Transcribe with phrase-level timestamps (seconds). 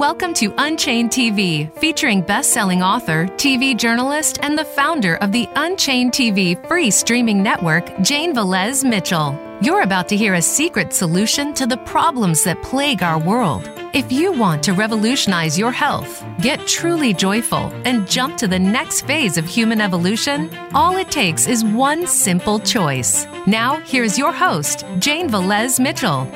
[0.00, 5.46] Welcome to Unchained TV, featuring best selling author, TV journalist, and the founder of the
[5.56, 9.38] Unchained TV free streaming network, Jane Velez Mitchell.
[9.60, 13.70] You're about to hear a secret solution to the problems that plague our world.
[13.92, 19.02] If you want to revolutionize your health, get truly joyful, and jump to the next
[19.02, 23.26] phase of human evolution, all it takes is one simple choice.
[23.46, 26.26] Now, here's your host, Jane Velez Mitchell.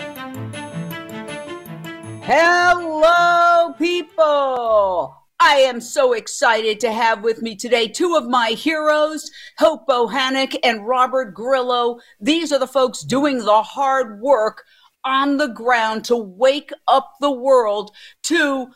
[2.26, 5.14] Hello, people.
[5.38, 10.56] I am so excited to have with me today two of my heroes, Hope Bohanec
[10.64, 11.98] and Robert Grillo.
[12.22, 14.64] These are the folks doing the hard work
[15.04, 18.68] on the ground to wake up the world to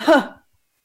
[0.00, 0.36] huh,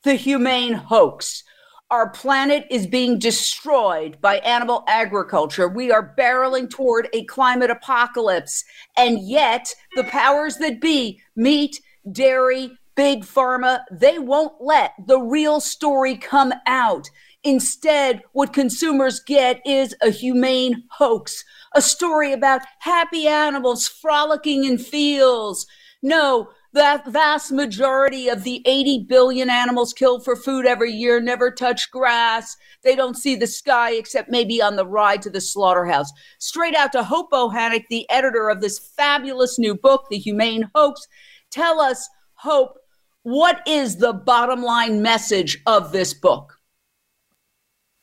[0.03, 1.45] the humane hoax.
[1.89, 5.69] Our planet is being destroyed by animal agriculture.
[5.69, 8.65] We are barreling toward a climate apocalypse.
[8.97, 11.79] And yet, the powers that be, meat,
[12.11, 17.09] dairy, big pharma, they won't let the real story come out.
[17.43, 24.77] Instead, what consumers get is a humane hoax, a story about happy animals frolicking in
[24.77, 25.65] fields.
[26.01, 31.49] No, the vast majority of the 80 billion animals killed for food every year never
[31.49, 32.55] touch grass.
[32.83, 36.11] They don't see the sky except maybe on the ride to the slaughterhouse.
[36.37, 41.07] Straight out to Hope Bohanec, the editor of this fabulous new book, The Humane Hoax.
[41.51, 42.77] Tell us, Hope,
[43.23, 46.57] what is the bottom line message of this book?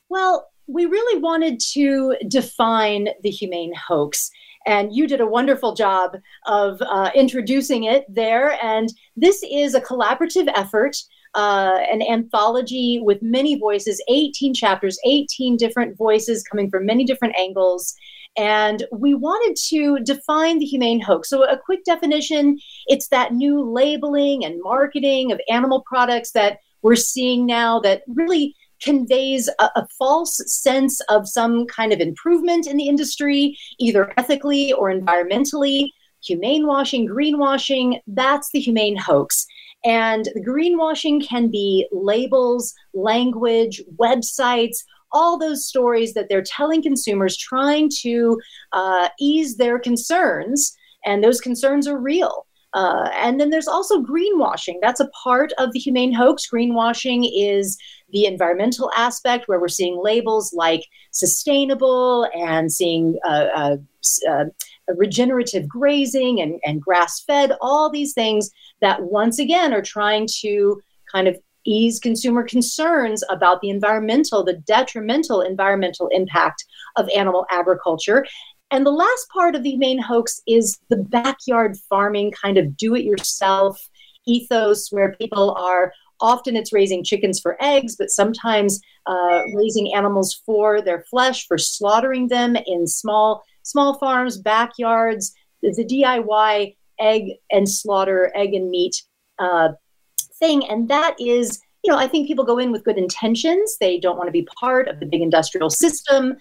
[0.09, 4.31] Well, we really wanted to define the humane hoax.
[4.67, 6.17] And you did a wonderful job
[6.47, 8.59] of uh, introducing it there.
[8.63, 10.97] And this is a collaborative effort,
[11.35, 17.37] uh, an anthology with many voices, 18 chapters, 18 different voices coming from many different
[17.39, 17.95] angles.
[18.37, 21.31] And we wanted to define the humane hoax.
[21.31, 26.97] So, a quick definition it's that new labeling and marketing of animal products that we're
[26.97, 32.77] seeing now that really conveys a, a, false sense of some kind of improvement in
[32.77, 35.89] the industry, either ethically or environmentally.
[36.25, 39.47] Humane washing, greenwashing, that's the humane hoax.
[39.85, 44.79] And the greenwashing can be labels, language, websites,
[45.17, 48.39] all those stories that they're telling consumers, trying to
[48.73, 50.77] uh, ease their concerns.
[51.07, 52.47] And those concerns are real.
[52.75, 54.75] Uh, and then there's also greenwashing.
[54.83, 56.47] That's a part of the humane hoax.
[56.53, 57.79] Greenwashing is
[58.11, 60.83] the environmental aspect where we're seeing labels like
[61.13, 63.77] sustainable and seeing uh, uh,
[64.29, 64.45] uh
[64.95, 68.51] regenerative grazing and, and grass fed, all these things
[68.83, 74.55] that once again are trying to kind of ease consumer concerns about the environmental, the
[74.55, 76.65] detrimental environmental impact
[76.97, 78.25] of animal agriculture.
[78.71, 82.95] And the last part of the humane hoax is the backyard farming kind of do
[82.95, 83.81] it yourself
[84.27, 90.41] ethos where people are often it's raising chickens for eggs, but sometimes uh, raising animals
[90.47, 95.35] for their flesh, for slaughtering them in small small farms, backyards.
[95.63, 99.03] The DIY egg and slaughter, egg and meat
[99.39, 99.71] uh,
[100.39, 100.67] thing.
[100.69, 103.77] And that is, you know, I think people go in with good intentions.
[103.81, 106.37] They don't want to be part of the big industrial system.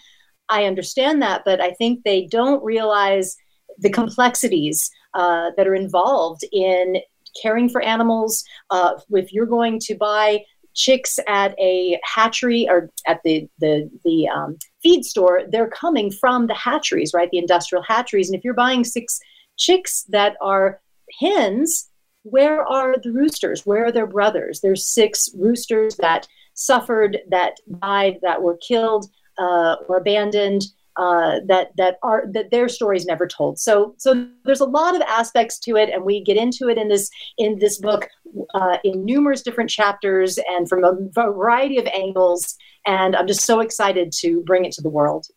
[0.50, 3.36] I understand that, but I think they don't realize
[3.80, 6.98] the complexities uh, that are involved in
[7.42, 8.44] caring for animals.
[8.70, 14.28] Uh, if you're going to buy chicks at a hatchery or at the the the
[14.28, 17.30] um, feed store, they're coming from the hatcheries, right?
[17.32, 18.30] The industrial hatcheries.
[18.30, 19.20] And if you're buying six
[19.58, 20.82] chicks that are
[21.20, 21.90] hens,
[22.26, 23.66] where are the roosters?
[23.66, 24.60] Where are their brothers?
[24.60, 29.06] There's six roosters that suffered, that died, that were killed
[29.38, 30.64] uh, or abandoned.
[30.98, 33.60] Uh, that that are that their stories never told.
[33.60, 36.88] So so there's a lot of aspects to it, and we get into it in
[36.88, 38.08] this in this book
[38.54, 42.56] uh, in numerous different chapters and from a variety of angles.
[42.86, 45.28] And I'm just so excited to bring it to the world.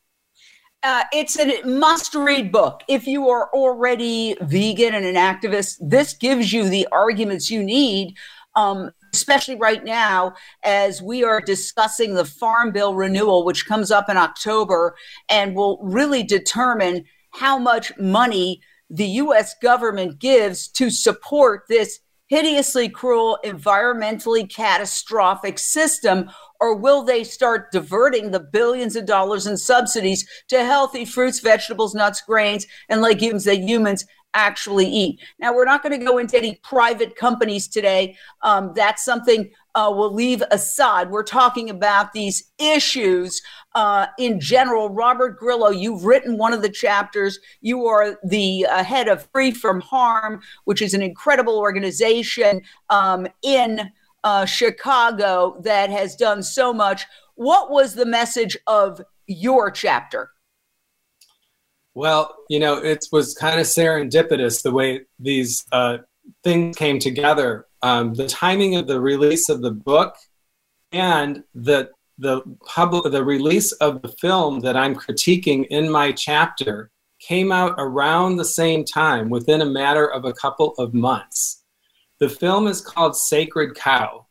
[0.83, 2.83] Uh, it's a must read book.
[2.89, 8.15] If you are already vegan and an activist, this gives you the arguments you need,
[8.55, 14.09] um, especially right now as we are discussing the Farm Bill renewal, which comes up
[14.09, 14.95] in October
[15.29, 19.57] and will really determine how much money the U.S.
[19.61, 21.99] government gives to support this
[22.29, 29.57] hideously cruel, environmentally catastrophic system or will they start diverting the billions of dollars in
[29.57, 35.21] subsidies to healthy fruits, vegetables, nuts, grains, and legumes that humans actually eat?
[35.39, 38.17] Now, we're not going to go into any private companies today.
[38.43, 41.11] Um, that's something uh, we'll leave aside.
[41.11, 43.41] We're talking about these issues
[43.77, 44.91] uh, in general.
[44.91, 47.39] Robert Grillo, you've written one of the chapters.
[47.61, 53.29] You are the uh, head of Free from Harm, which is an incredible organization um,
[53.43, 53.93] in
[54.25, 57.07] uh, Chicago that has done so much.
[57.35, 60.31] What was the message of your chapter?
[61.95, 65.99] Well, you know, it was kind of serendipitous the way these uh,
[66.45, 67.67] things came together.
[67.83, 70.17] Um, the timing of the release of the book
[70.93, 71.91] and the
[72.21, 76.91] the public the release of the film that I'm critiquing in my chapter
[77.21, 81.58] came out around the same time within a matter of a couple of months.
[82.21, 84.27] The film is called Sacred Cow.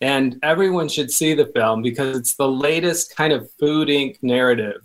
[0.00, 4.18] And everyone should see the film because it's the latest kind of Food Inc.
[4.22, 4.80] narrative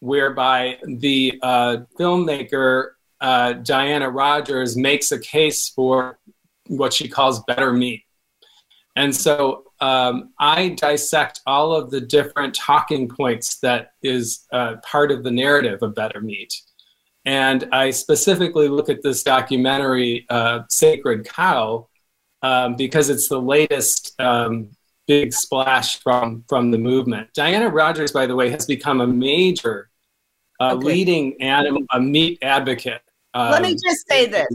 [0.00, 6.18] whereby the uh, filmmaker uh, Diana Rogers makes a case for
[6.68, 8.02] what she calls better meat.
[8.96, 15.10] And so um, I dissect all of the different talking points that is uh, part
[15.10, 16.52] of the narrative of Better Meat.
[17.28, 21.88] And I specifically look at this documentary, uh, Sacred Cow,
[22.40, 24.70] um, because it's the latest um,
[25.06, 27.28] big splash from, from the movement.
[27.34, 29.90] Diana Rogers, by the way, has become a major
[30.58, 30.86] uh, okay.
[30.86, 33.02] leading anim- a meat advocate
[33.34, 34.48] um, Let me just say this,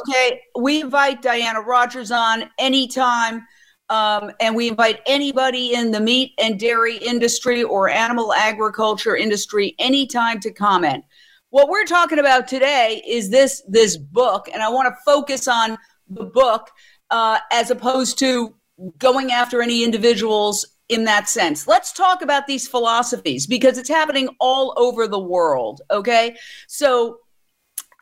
[0.00, 0.42] okay?
[0.58, 3.46] We invite Diana Rogers on anytime,
[3.88, 9.74] um, and we invite anybody in the meat and dairy industry or animal agriculture industry
[9.78, 11.04] anytime to comment.
[11.50, 15.76] What we're talking about today is this this book, and I want to focus on
[16.08, 16.70] the book
[17.10, 18.54] uh, as opposed to
[18.98, 21.66] going after any individuals in that sense.
[21.66, 25.80] Let's talk about these philosophies because it's happening all over the world.
[25.90, 26.36] Okay,
[26.68, 27.18] so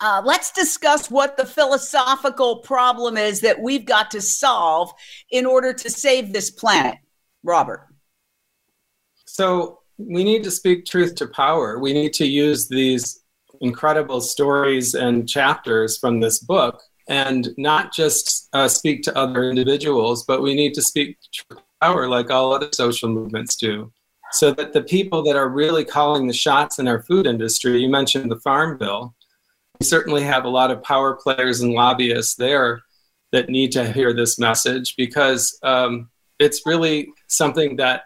[0.03, 4.93] uh, let's discuss what the philosophical problem is that we've got to solve
[5.31, 6.97] in order to save this planet.
[7.43, 7.87] Robert.
[9.25, 11.79] So, we need to speak truth to power.
[11.79, 13.21] We need to use these
[13.61, 20.25] incredible stories and chapters from this book and not just uh, speak to other individuals,
[20.25, 23.91] but we need to speak to power like all other social movements do.
[24.33, 27.89] So that the people that are really calling the shots in our food industry, you
[27.89, 29.15] mentioned the Farm Bill,
[29.81, 32.83] we certainly have a lot of power players and lobbyists there
[33.33, 38.03] that need to hear this message because um, it's really something that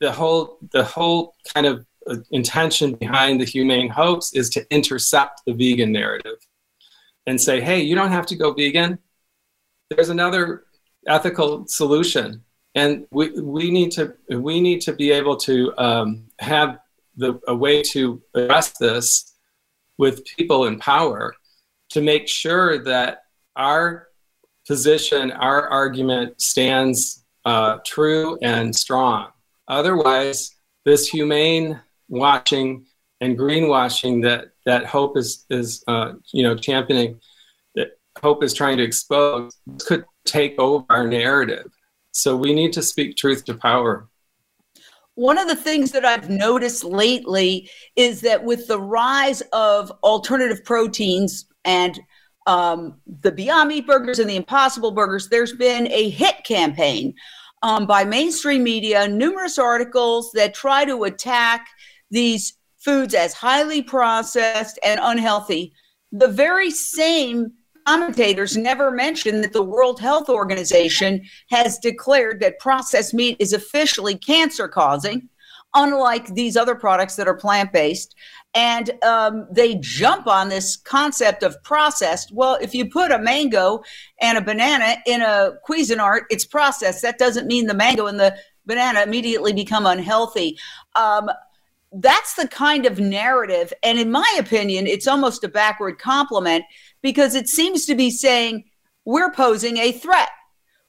[0.00, 1.84] the whole the whole kind of
[2.30, 6.36] intention behind the humane hoax is to intercept the vegan narrative
[7.26, 8.98] and say hey you don't have to go vegan
[9.90, 10.64] there's another
[11.06, 12.42] ethical solution
[12.74, 16.78] and we, we need to we need to be able to um, have
[17.16, 19.34] the, a way to address this
[19.98, 21.34] with people in power
[21.90, 23.22] to make sure that
[23.56, 24.08] our
[24.66, 29.28] position, our argument stands uh, true and strong.
[29.68, 32.86] Otherwise, this humane washing
[33.20, 37.20] and greenwashing that that Hope is is uh, you know championing,
[37.74, 39.56] that Hope is trying to expose,
[39.86, 41.70] could take over our narrative.
[42.12, 44.08] So we need to speak truth to power
[45.14, 50.64] one of the things that I've noticed lately is that with the rise of alternative
[50.64, 52.00] proteins and
[52.46, 57.14] um, the Beyond Meat burgers and the Impossible burgers, there's been a hit campaign
[57.62, 61.66] um, by mainstream media, numerous articles that try to attack
[62.14, 65.72] these foods as highly processed and unhealthy.
[66.12, 67.52] The very same
[67.86, 74.16] commentators never mention that the World Health Organization has declared that processed meat is officially
[74.16, 75.28] cancer causing,
[75.74, 78.14] unlike these other products that are plant based.
[78.54, 82.30] And um, they jump on this concept of processed.
[82.32, 83.82] Well, if you put a mango
[84.20, 87.02] and a banana in a Cuisinart, it's processed.
[87.02, 90.56] That doesn't mean the mango and the banana immediately become unhealthy.
[90.94, 91.28] Um,
[91.94, 93.72] that's the kind of narrative.
[93.82, 96.64] And in my opinion, it's almost a backward compliment
[97.02, 98.64] because it seems to be saying
[99.04, 100.30] we're posing a threat.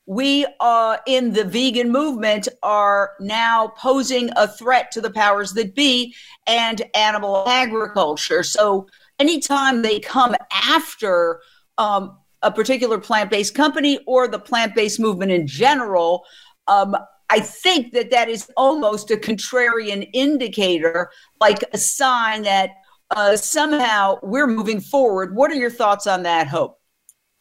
[0.07, 5.75] We uh, in the vegan movement are now posing a threat to the powers that
[5.75, 8.43] be and animal agriculture.
[8.43, 8.87] So
[9.19, 11.41] anytime they come after
[11.77, 16.23] um, a particular plant based company or the plant based movement in general,
[16.67, 16.95] um,
[17.29, 22.71] I think that that is almost a contrarian indicator, like a sign that
[23.11, 25.35] uh, somehow we're moving forward.
[25.35, 26.79] What are your thoughts on that, Hope?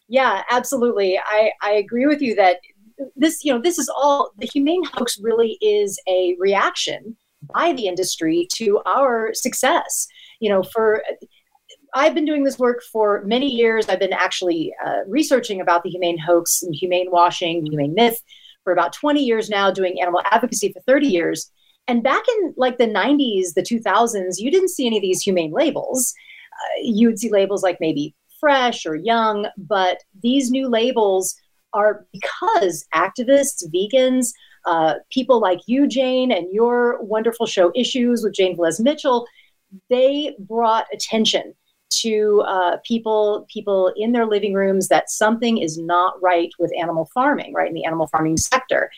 [0.08, 1.18] Yeah, absolutely.
[1.18, 2.58] I, I agree with you that
[3.16, 7.16] this, you know, this is all the humane hoax really is a reaction
[7.52, 10.06] by the industry to our success.
[10.40, 11.02] You know, for
[11.94, 13.88] I've been doing this work for many years.
[13.88, 18.20] I've been actually uh, researching about the humane hoax and humane washing, humane myth
[18.64, 21.50] for about 20 years now, doing animal advocacy for 30 years.
[21.86, 25.52] And back in like the 90s, the 2000s, you didn't see any of these humane
[25.52, 26.14] labels.
[26.52, 31.34] Uh, you would see labels like maybe fresh or young, but these new labels
[31.72, 34.28] are because activists, vegans,
[34.64, 39.26] uh, people like you, Jane, and your wonderful show Issues with Jane Velez Mitchell,
[39.90, 41.54] they brought attention
[41.90, 47.08] to uh, people people in their living rooms that something is not right with animal
[47.14, 48.90] farming, right in the animal farming sector,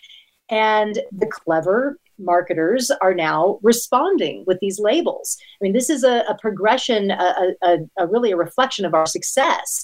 [0.51, 5.37] and the clever marketers are now responding with these labels.
[5.61, 9.07] I mean, this is a, a progression, a, a, a, really a reflection of our
[9.07, 9.83] success.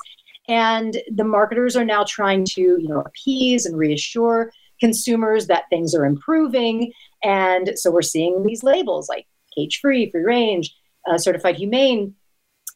[0.48, 5.94] And the marketers are now trying to, you know, appease and reassure consumers that things
[5.94, 6.92] are improving.
[7.22, 10.74] And so we're seeing these labels like cage free, free range,
[11.08, 12.14] uh, certified humane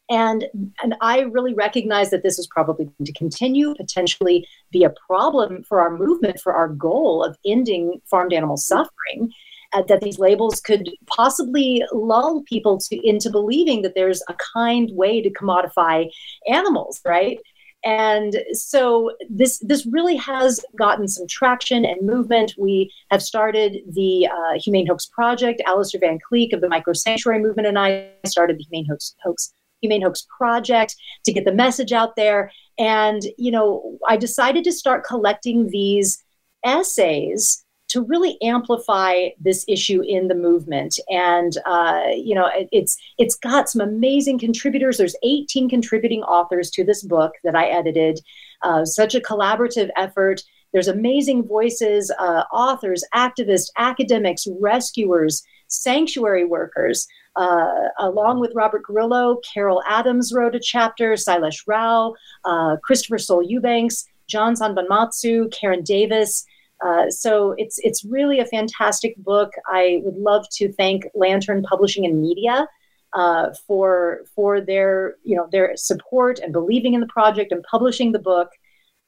[0.09, 0.45] and
[0.81, 5.63] and i really recognize that this is probably going to continue potentially be a problem
[5.63, 9.31] for our movement for our goal of ending farmed animal suffering
[9.73, 14.89] uh, that these labels could possibly lull people to, into believing that there's a kind
[14.93, 16.09] way to commodify
[16.47, 17.39] animals right
[17.85, 22.53] and so this this really has gotten some traction and movement.
[22.57, 25.61] We have started the uh, Humane Hoax Project.
[25.65, 29.53] Alistair Van Kleeck of the Micro Sanctuary Movement and I started the Humane Hoax, Hoax
[29.81, 32.51] Humane Hoax Project to get the message out there.
[32.77, 36.23] And, you know, I decided to start collecting these
[36.63, 40.99] essays to really amplify this issue in the movement.
[41.09, 44.97] And, uh, you know, it, it's, it's got some amazing contributors.
[44.97, 48.19] There's 18 contributing authors to this book that I edited.
[48.61, 50.41] Uh, such a collaborative effort.
[50.73, 57.07] There's amazing voices, uh, authors, activists, academics, rescuers, sanctuary workers.
[57.37, 62.15] Uh, along with Robert Grillo, Carol Adams wrote a chapter, Sailesh Rao,
[62.45, 66.43] uh, Christopher Soul Eubanks, John Sanbonmatsu, Karen Davis.
[66.83, 69.51] Uh, so it's it's really a fantastic book.
[69.67, 72.67] I would love to thank Lantern Publishing and Media
[73.13, 78.11] uh, for for their you know their support and believing in the project and publishing
[78.11, 78.49] the book.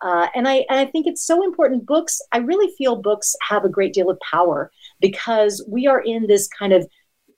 [0.02, 1.86] Uh, and I and I think it's so important.
[1.86, 4.72] Books, I really feel books have a great deal of power
[5.02, 6.88] because we are in this kind of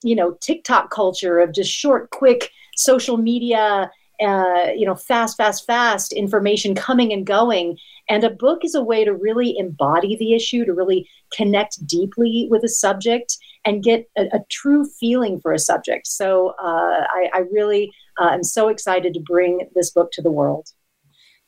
[0.02, 3.90] you know TikTok culture of just short, quick social media,
[4.22, 7.76] uh, you know, fast, fast, fast information coming and going.
[8.08, 12.48] And a book is a way to really embody the issue, to really connect deeply
[12.50, 16.06] with a subject and get a, a true feeling for a subject.
[16.06, 20.30] So uh, I, I, really uh, am so excited to bring this book to the
[20.30, 20.68] world.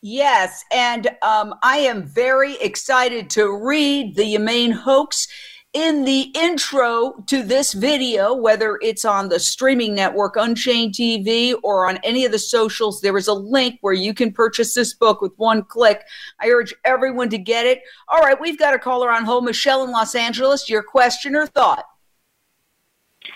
[0.01, 5.27] Yes, and um, I am very excited to read the Humane Hoax
[5.75, 11.89] in the intro to this video, whether it's on the streaming network Unchained TV or
[11.89, 15.21] on any of the socials, there is a link where you can purchase this book
[15.21, 16.05] with one click.
[16.41, 17.83] I urge everyone to get it.
[18.09, 20.71] All right, we've got a caller on hold, Michelle in Los Angeles.
[20.71, 21.85] Your question or thought?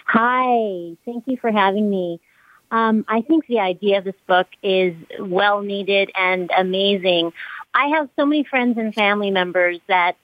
[0.07, 2.21] Hi, thank you for having me.
[2.71, 7.33] Um, I think the idea of this book is well needed and amazing.
[7.75, 10.17] I have so many friends and family members that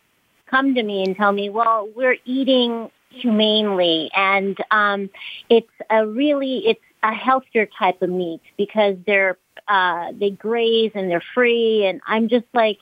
[0.54, 5.10] come to me and tell me, well, we're eating humanely and um,
[5.48, 11.10] it's a really, it's a healthier type of meat because they're, uh, they graze and
[11.10, 11.86] they're free.
[11.86, 12.78] And I'm just like,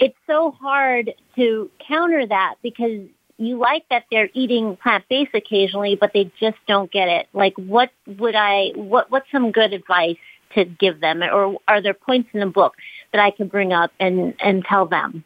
[0.00, 3.02] it's so hard to counter that because
[3.36, 7.28] you like that they're eating plant-based occasionally, but they just don't get it.
[7.32, 8.72] Like, what would I?
[8.74, 10.18] What What's some good advice
[10.54, 12.74] to give them, or are there points in the book
[13.12, 15.24] that I could bring up and and tell them?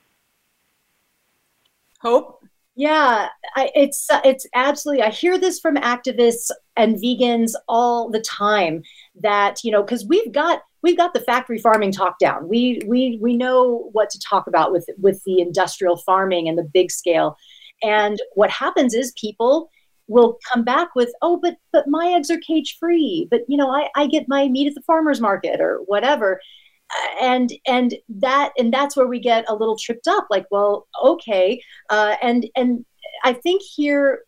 [2.04, 2.44] Hope?
[2.76, 5.02] Yeah, I, it's it's absolutely.
[5.02, 8.82] I hear this from activists and vegans all the time.
[9.20, 12.48] That you know, because we've got we've got the factory farming talk down.
[12.48, 16.68] We we we know what to talk about with with the industrial farming and the
[16.74, 17.36] big scale.
[17.82, 19.70] And what happens is people
[20.06, 23.28] will come back with, oh, but but my eggs are cage free.
[23.30, 26.40] But you know, I I get my meat at the farmers market or whatever
[27.20, 31.60] and and that and that's where we get a little tripped up like well okay
[31.90, 32.84] uh, and and
[33.24, 34.22] i think here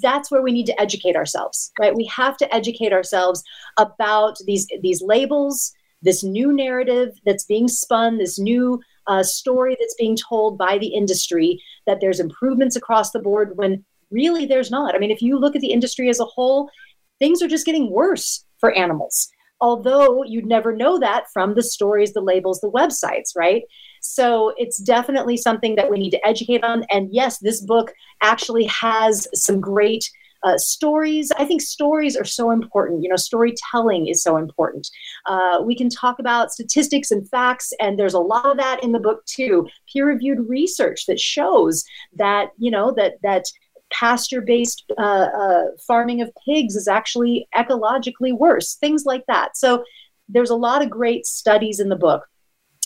[0.00, 1.94] that's where we need to educate ourselves right?
[1.94, 3.42] We have to educate ourselves
[3.78, 9.96] about these these labels this new narrative that's being spun this new uh, story that's
[9.98, 14.94] being told by the industry that there's improvements across the board when really there's not.
[14.94, 16.70] I mean if you look at the industry as a whole
[17.18, 19.28] things are just getting worse for animals
[19.62, 23.62] although you'd never know that from the stories, the labels, the websites, right?
[24.02, 26.84] So it's definitely something that we need to educate on.
[26.90, 30.10] And yes, this book actually has some great
[30.42, 31.30] uh, stories.
[31.38, 33.04] I think stories are so important.
[33.04, 34.90] You know, storytelling is so important.
[35.26, 38.90] Uh, we can talk about statistics and facts, and there's a lot of that in
[38.90, 39.68] the book too.
[39.92, 41.84] Peer-reviewed research that shows
[42.16, 43.44] that you know that that
[43.92, 48.74] pasture-based uh, uh, farming of pigs is actually ecologically worse.
[48.74, 49.56] Things like that.
[49.56, 49.84] So
[50.28, 52.26] there's a lot of great studies in the book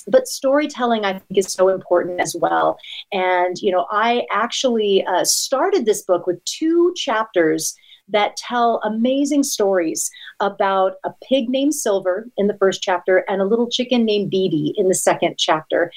[0.08, 2.78] but storytelling i think is so important as well
[3.12, 7.75] and you know i actually uh, started this book with two chapters
[8.08, 10.08] that tell amazing stories
[10.40, 14.75] about a pig named silver in the first chapter and a little chicken named Bibi
[14.76, 15.90] in the second chapter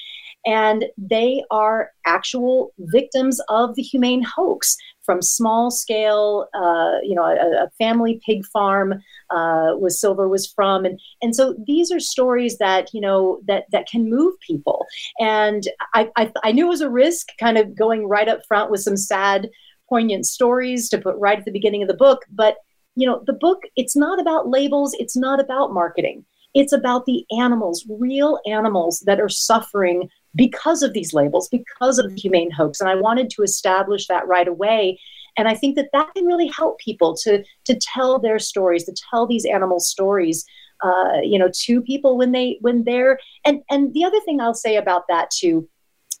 [0.46, 4.76] and they are actual victims of the humane hoax
[5.10, 8.92] from small scale, uh, you know, a, a, family pig farm
[9.30, 13.64] uh, was Silver was from, and and so these are stories that you know that
[13.72, 14.86] that can move people.
[15.18, 15.64] And
[15.94, 18.82] I, I, I knew it was a risk, kind of going right up front with
[18.82, 19.50] some sad,
[19.88, 22.58] poignant stories to put right at the beginning of the book, but
[22.94, 24.94] you know the book it's not about labels.
[25.00, 26.24] It's not about marketing.
[26.54, 32.10] It's about the animals real animals that are suffering because of these labels, because of
[32.10, 32.80] the humane hoax.
[32.80, 35.00] And I wanted to establish that right away.
[35.36, 38.94] And I think that that can really help people to to tell their stories, to
[39.10, 40.44] tell these animal stories,
[40.82, 44.54] uh, you know, to people when they when they're and and the other thing I'll
[44.54, 45.68] say about that too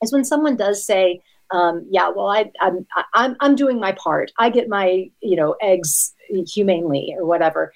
[0.02, 4.32] is when someone does say, um, yeah, well, I, I'm I'm I'm doing my part.
[4.38, 6.14] I get my you know eggs
[6.46, 7.72] humanely or whatever.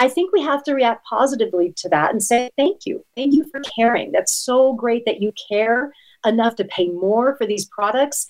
[0.00, 3.04] I think we have to react positively to that and say, thank you.
[3.14, 4.12] Thank you for caring.
[4.12, 5.92] That's so great that you care
[6.24, 8.26] enough to pay more for these products.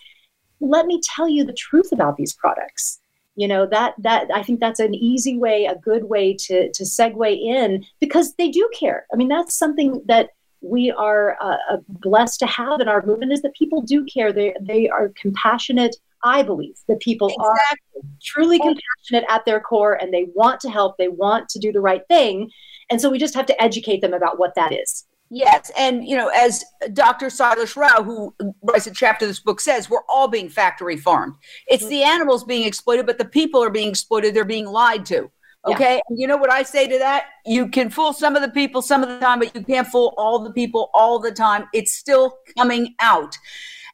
[0.58, 3.00] Let me tell you the truth about these products.
[3.36, 6.82] You know, that that I think that's an easy way, a good way to to
[6.82, 9.06] segue in because they do care.
[9.12, 13.32] I mean, that's something that we are uh, uh blessed to have in our movement
[13.32, 14.32] is that people do care.
[14.32, 18.00] They they are compassionate I believe that people exactly.
[18.02, 21.72] are truly compassionate at their core and they want to help, they want to do
[21.72, 22.50] the right thing.
[22.90, 25.06] And so we just have to educate them about what that is.
[25.32, 27.26] Yes, and you know, as Dr.
[27.26, 28.34] Sailesh Rao, who
[28.64, 31.34] writes a chapter of this book, says, we're all being factory farmed.
[31.68, 31.90] It's mm-hmm.
[31.90, 34.34] the animals being exploited, but the people are being exploited.
[34.34, 35.30] They're being lied to.
[35.66, 36.00] Okay, yeah.
[36.08, 37.26] and you know what I say to that?
[37.46, 40.14] You can fool some of the people some of the time, but you can't fool
[40.16, 41.66] all the people all the time.
[41.72, 43.36] It's still coming out.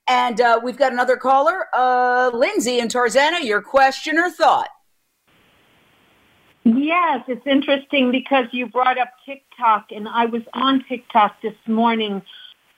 [0.09, 3.43] And uh, we've got another caller, uh, Lindsay in Tarzana.
[3.45, 4.69] Your question or thought?
[6.65, 12.23] Yes, it's interesting because you brought up TikTok, and I was on TikTok this morning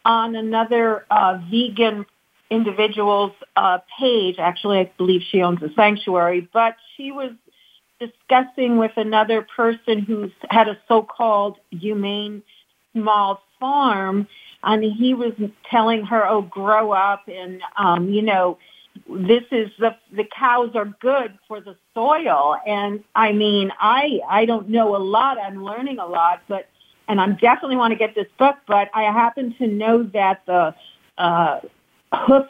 [0.05, 2.07] on another uh, vegan
[2.51, 4.37] individual's uh, page.
[4.39, 7.33] Actually, I believe she owns a sanctuary, but she was
[7.99, 12.43] discussing with another person who's had a so-called humane
[13.01, 14.27] small farm
[14.63, 15.33] and he was
[15.71, 18.59] telling her, "Oh, grow up," and um, you know,
[19.09, 22.57] this is the the cows are good for the soil.
[22.67, 25.39] And I mean, I I don't know a lot.
[25.39, 26.69] I'm learning a lot, but
[27.09, 28.57] and I'm definitely want to get this book.
[28.67, 30.75] But I happen to know that the
[31.17, 31.61] uh,
[32.13, 32.47] hoof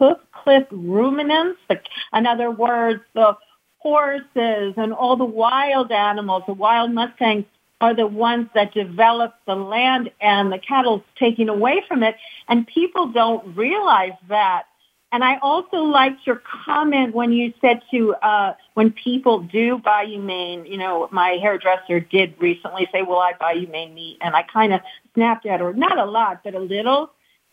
[0.00, 1.80] Hoofcliff ruminants, the,
[2.12, 3.36] in other words, the
[3.78, 7.46] horses and all the wild animals, the wild mustangs
[7.80, 12.16] are the ones that develop the land and the cattle's taking away from it.
[12.48, 14.64] And people don't realize that.
[15.10, 20.04] And I also liked your comment when you said to, uh, when people do buy
[20.04, 24.18] humane, you know, my hairdresser did recently say, will I buy humane meat?
[24.20, 24.80] And I kind of
[25.14, 27.10] snapped at her, not a lot, but a little.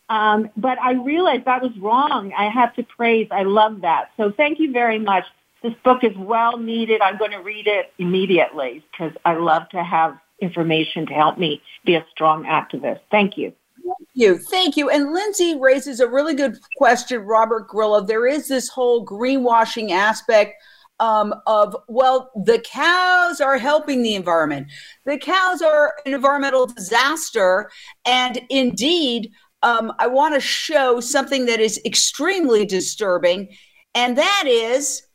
[0.08, 2.32] Um, but I realized that was wrong.
[2.36, 3.28] I have to praise.
[3.30, 4.10] I love that.
[4.16, 5.24] So thank you very much
[5.62, 7.00] this book is well needed.
[7.00, 11.62] I'm going to read it immediately because I love to have information to help me
[11.84, 13.00] be a strong activist.
[13.10, 13.52] Thank you.
[13.84, 14.38] Thank you.
[14.50, 14.90] Thank you.
[14.90, 18.00] And Lindsay raises a really good question, Robert Grillo.
[18.00, 20.54] There is this whole greenwashing aspect
[20.98, 24.68] um, of, well, the cows are helping the environment.
[25.04, 27.70] The cows are an environmental disaster.
[28.04, 29.30] And indeed,
[29.62, 33.48] um, I want to show something that is extremely disturbing,
[33.94, 35.05] and that is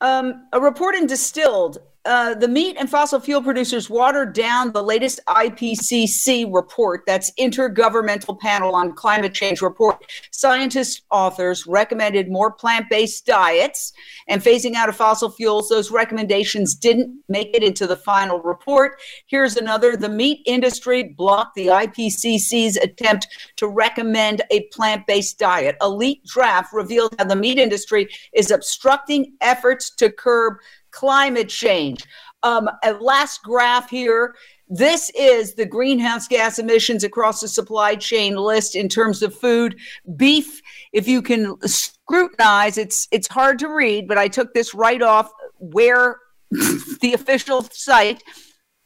[0.00, 4.82] um, a report in Distilled uh, the meat and fossil fuel producers watered down the
[4.82, 10.04] latest IPCC report, that's Intergovernmental Panel on Climate Change report.
[10.30, 13.92] Scientists, authors recommended more plant based diets
[14.28, 15.68] and phasing out of fossil fuels.
[15.68, 19.00] Those recommendations didn't make it into the final report.
[19.26, 25.76] Here's another the meat industry blocked the IPCC's attempt to recommend a plant based diet.
[25.80, 30.58] A leaked draft revealed how the meat industry is obstructing efforts to curb
[30.96, 32.04] climate change.
[32.42, 34.34] Um, last graph here
[34.68, 39.78] This is the greenhouse gas emissions across the supply chain list in terms of food.
[40.16, 40.60] Beef,
[40.92, 45.30] if you can scrutinize, it's it's hard to read, but I took this right off
[45.58, 46.16] where
[46.50, 48.22] the official site.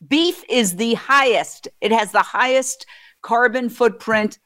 [0.06, 1.68] Beef is the highest.
[1.80, 2.86] It has the highest
[3.22, 4.38] carbon footprint.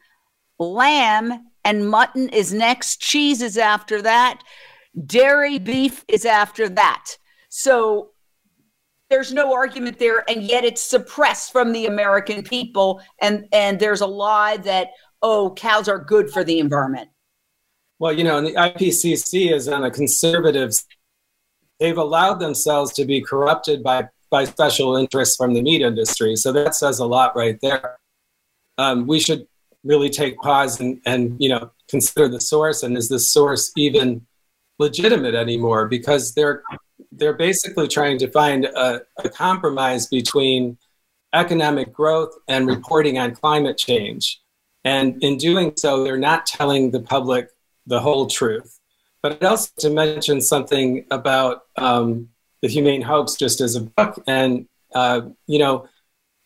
[0.58, 3.00] Lamb and mutton is next.
[3.00, 4.42] Cheese is after that.
[5.06, 7.16] Dairy beef is after that.
[7.56, 8.10] So
[9.10, 13.00] there's no argument there, and yet it's suppressed from the American people.
[13.20, 14.88] And and there's a lie that
[15.22, 17.10] oh, cows are good for the environment.
[18.00, 20.72] Well, you know, and the IPCC is on a conservative.
[21.78, 26.34] They've allowed themselves to be corrupted by by special interests from the meat industry.
[26.34, 27.98] So that says a lot right there.
[28.78, 29.46] Um, we should
[29.84, 34.26] really take pause and, and you know consider the source and is this source even
[34.80, 36.64] legitimate anymore because they're
[37.16, 40.78] they're basically trying to find a, a compromise between
[41.32, 44.40] economic growth and reporting on climate change.
[44.84, 47.50] And in doing so they're not telling the public
[47.86, 48.78] the whole truth.
[49.22, 52.28] But i'd also to mention something about um,
[52.62, 54.22] the humane hoax just as a book.
[54.26, 55.88] And uh, you know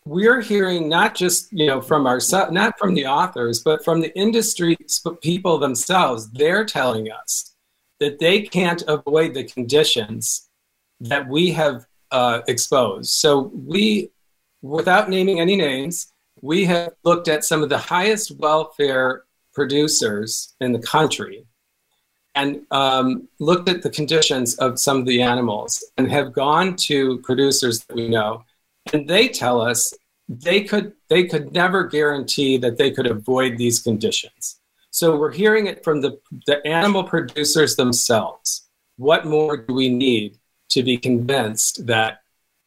[0.05, 2.19] we're hearing not just you know from our
[2.51, 4.77] not from the authors but from the industry
[5.21, 6.31] people themselves.
[6.31, 7.53] They're telling us
[7.99, 10.48] that they can't avoid the conditions
[10.99, 14.09] that we have uh, exposed so we
[14.61, 20.71] without naming any names we have looked at some of the highest welfare producers in
[20.71, 21.45] the country
[22.35, 27.19] and um, looked at the conditions of some of the animals and have gone to
[27.19, 28.43] producers that we know
[28.93, 29.93] and they tell us
[30.29, 34.59] they could they could never guarantee that they could avoid these conditions.
[34.91, 38.67] So we're hearing it from the, the animal producers themselves.
[38.97, 40.38] What more do we need
[40.69, 42.21] to be convinced that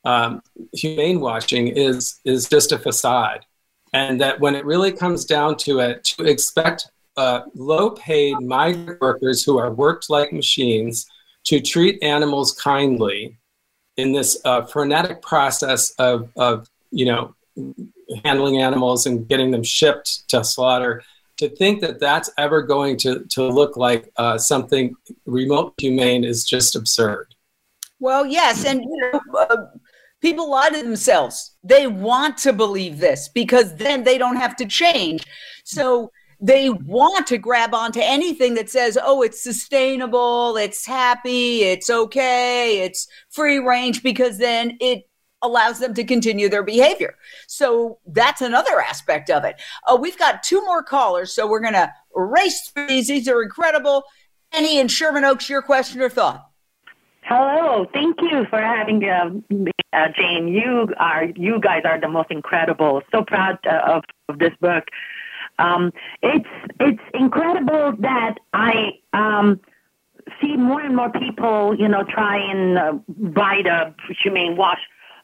[0.05, 3.45] um, humane washing is is just a facade,
[3.93, 9.45] and that when it really comes down to it, to expect uh, low-paid migrant workers
[9.45, 11.07] who are worked like machines
[11.45, 13.37] to treat animals kindly
[13.97, 17.35] in this uh, frenetic process of, of you know
[18.25, 21.03] handling animals and getting them shipped to slaughter
[21.37, 24.95] to think that that's ever going to, to look like uh, something
[25.27, 27.35] remote humane is just absurd
[28.03, 29.57] well yes and you know uh,
[30.21, 34.67] people lie to themselves they want to believe this because then they don't have to
[34.67, 35.25] change
[35.65, 36.11] so
[36.43, 42.81] they want to grab onto anything that says, oh, it's sustainable, it's happy, it's okay,
[42.81, 45.09] it's free range, because then it
[45.43, 47.15] allows them to continue their behavior.
[47.47, 49.61] So that's another aspect of it.
[49.87, 53.07] Uh, we've got two more callers, so we're going to race through these.
[53.07, 54.03] These are incredible.
[54.51, 56.45] Annie in Sherman Oaks, your question or thought?
[57.35, 59.31] Hello, thank you for having uh,
[59.95, 60.49] uh, Jane.
[60.49, 63.01] You are you guys are the most incredible.
[63.11, 64.85] So proud uh, of, of this book.
[65.59, 69.61] Um, it's it's incredible that I um,
[70.43, 74.81] see more and more people, you know, try and uh, buy the humane wash.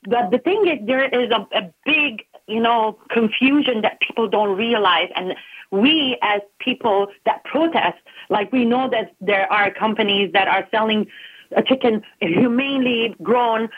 [0.08, 4.56] But the thing is, there is a, a big, you know, confusion that people don't
[4.56, 5.34] realize, and
[5.70, 7.98] we as people that protest,
[8.30, 11.06] like we know that there are companies that are selling
[11.56, 13.68] a chicken humanely grown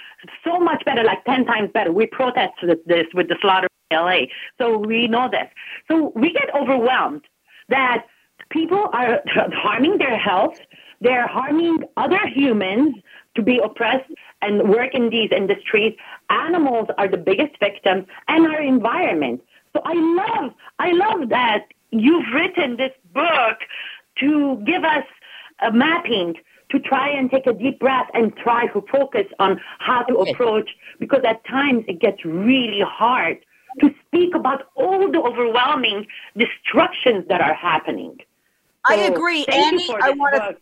[0.45, 1.93] so much better, like 10 times better.
[1.93, 2.55] We protest
[2.87, 4.21] this with the slaughter in LA.
[4.59, 5.49] So we know this.
[5.89, 7.25] So we get overwhelmed
[7.69, 8.07] that
[8.51, 10.61] people are harming their health.
[11.01, 12.97] They're harming other humans
[13.37, 14.11] to be oppressed
[14.43, 15.97] and work in these industries.
[16.29, 19.43] Animals are the biggest victims and our environment.
[19.73, 23.59] So I love, I love that you've written this book
[24.19, 25.05] to give us
[25.61, 26.35] a mapping
[26.71, 30.69] to try and take a deep breath and try to focus on how to approach
[30.99, 33.39] because at times it gets really hard
[33.81, 36.07] to speak about all the overwhelming
[36.37, 38.17] destructions that are happening.
[38.89, 39.91] So I agree, Annie.
[40.03, 40.57] I want to.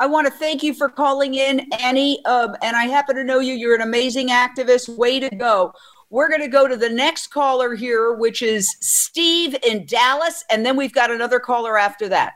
[0.00, 2.24] I want to thank you for calling in, Annie.
[2.24, 3.54] Um, and I happen to know you.
[3.54, 4.88] You're an amazing activist.
[4.96, 5.72] Way to go.
[6.10, 10.44] We're going to go to the next caller here, which is Steve in Dallas.
[10.50, 12.34] And then we've got another caller after that.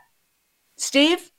[0.75, 1.31] Steve?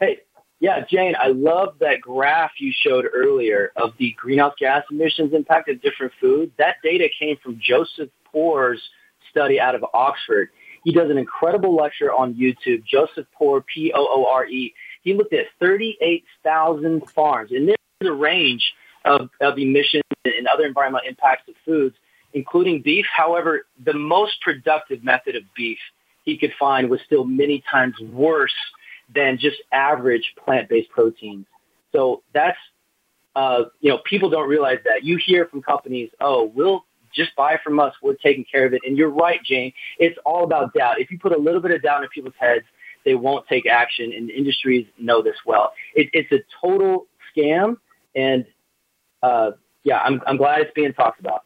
[0.00, 0.20] Hey,
[0.60, 5.70] yeah, Jane, I love that graph you showed earlier of the greenhouse gas emissions impact
[5.70, 6.52] of different foods.
[6.58, 8.82] That data came from Joseph Poore's
[9.30, 10.50] study out of Oxford.
[10.84, 14.74] He does an incredible lecture on YouTube, Joseph Poore, P-O-O-R-E.
[15.02, 18.74] He looked at 38,000 farms, and there's a range
[19.06, 21.96] of, of emissions and other environmental impacts of foods,
[22.34, 23.06] including beef.
[23.14, 25.78] However, the most productive method of beef
[26.24, 28.52] he could find was still many times worse
[29.14, 31.46] than just average plant-based proteins.
[31.92, 32.58] So that's,
[33.34, 35.04] uh, you know, people don't realize that.
[35.04, 37.92] You hear from companies, oh, we'll just buy from us.
[38.02, 38.82] We're taking care of it.
[38.86, 39.72] And you're right, Jane.
[39.98, 41.00] It's all about doubt.
[41.00, 42.64] If you put a little bit of doubt in people's heads,
[43.04, 44.12] they won't take action.
[44.12, 45.72] And industries know this well.
[45.94, 47.76] It, it's a total scam.
[48.14, 48.46] And
[49.22, 51.44] uh, yeah, I'm, I'm glad it's being talked about.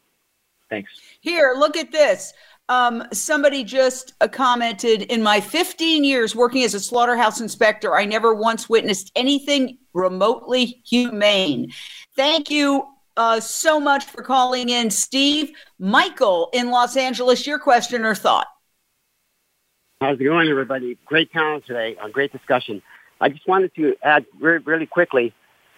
[0.69, 0.91] Thanks.
[1.21, 2.33] Here, look at this.
[2.67, 8.05] Um, somebody just uh, commented in my 15 years working as a slaughterhouse inspector, I
[8.05, 11.71] never once witnessed anything remotely humane.
[12.15, 15.51] Thank you uh, so much for calling in, Steve.
[15.77, 18.47] Michael in Los Angeles, your question or thought?
[20.01, 20.97] How's it going, everybody?
[21.05, 22.81] Great panel today, a great discussion.
[23.21, 25.33] I just wanted to add really, really quickly.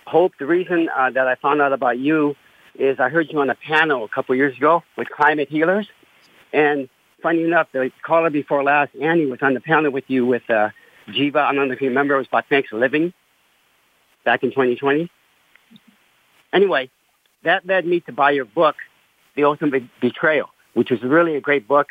[0.06, 2.36] Hope the reason uh, that I found out about you
[2.76, 5.88] is I heard you on a panel a couple years ago with climate healers,
[6.53, 6.89] and
[7.21, 10.69] funny enough, the caller before last, Annie, was on the panel with you with uh,
[11.10, 11.38] Jiva.
[11.38, 12.15] I don't know if you remember.
[12.15, 13.13] It was about Thanks for Living
[14.25, 15.10] back in 2020.
[16.53, 16.89] Anyway,
[17.43, 18.75] that led me to buy your book,
[19.36, 21.88] The Ultimate Betrayal, which was really a great book.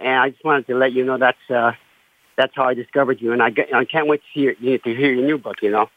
[0.00, 1.72] And I just wanted to let you know that's uh,
[2.36, 3.32] that's how I discovered you.
[3.32, 5.56] And I, I can't wait to, to hear your new book.
[5.60, 5.88] You know,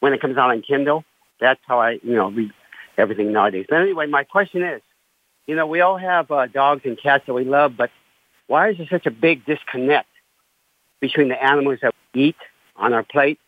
[0.00, 1.04] when it comes out on Kindle,
[1.40, 2.50] that's how I you know read
[2.96, 3.66] everything nowadays.
[3.68, 4.82] But anyway, my question is,
[5.48, 7.90] you know, we all have uh, dogs and cats that we love, but
[8.46, 10.08] why is there such a big disconnect
[11.00, 12.36] between the animals that we eat
[12.76, 13.40] on our plate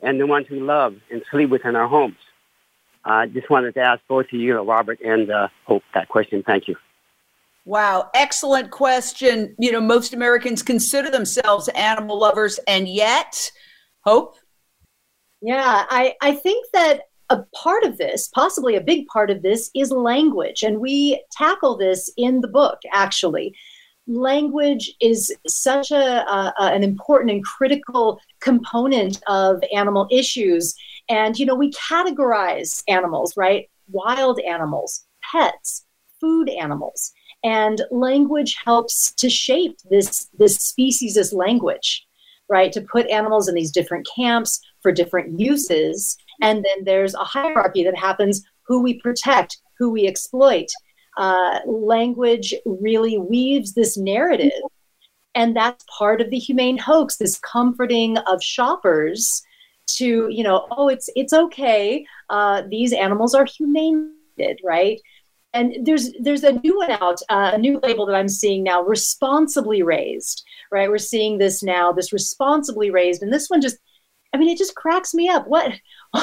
[0.00, 2.18] and the ones we love and sleep with in our homes?
[3.04, 6.42] I uh, just wanted to ask both of you, Robert and uh, Hope, that question.
[6.42, 6.76] Thank you.
[7.64, 9.54] Wow, excellent question.
[9.58, 13.50] You know, most Americans consider themselves animal lovers, and yet,
[14.04, 14.36] Hope?
[15.40, 19.70] Yeah, I, I think that a part of this, possibly a big part of this,
[19.74, 20.62] is language.
[20.62, 23.54] And we tackle this in the book, actually.
[24.06, 30.74] Language is such a, an important and critical component of animal issues.
[31.08, 33.68] And, you know, we categorize animals, right?
[33.90, 35.84] Wild animals, pets,
[36.20, 37.12] food animals.
[37.42, 42.06] And language helps to shape this, this species language,
[42.48, 42.72] right?
[42.72, 46.16] To put animals in these different camps for different uses.
[46.40, 50.68] And then there's a hierarchy that happens who we protect, who we exploit.
[51.16, 54.52] Uh, language really weaves this narrative.
[55.34, 59.42] And that's part of the humane hoax, this comforting of shoppers
[59.86, 62.04] to you know oh it's it's okay.
[62.30, 64.12] Uh, these animals are humane
[64.64, 65.00] right?
[65.54, 68.82] And there's there's a new one out uh, a new label that i'm seeing now
[68.82, 70.90] responsibly raised right?
[70.90, 73.22] We're seeing this now this responsibly raised.
[73.22, 73.78] And this one just
[74.34, 75.46] i mean it just cracks me up.
[75.46, 75.72] What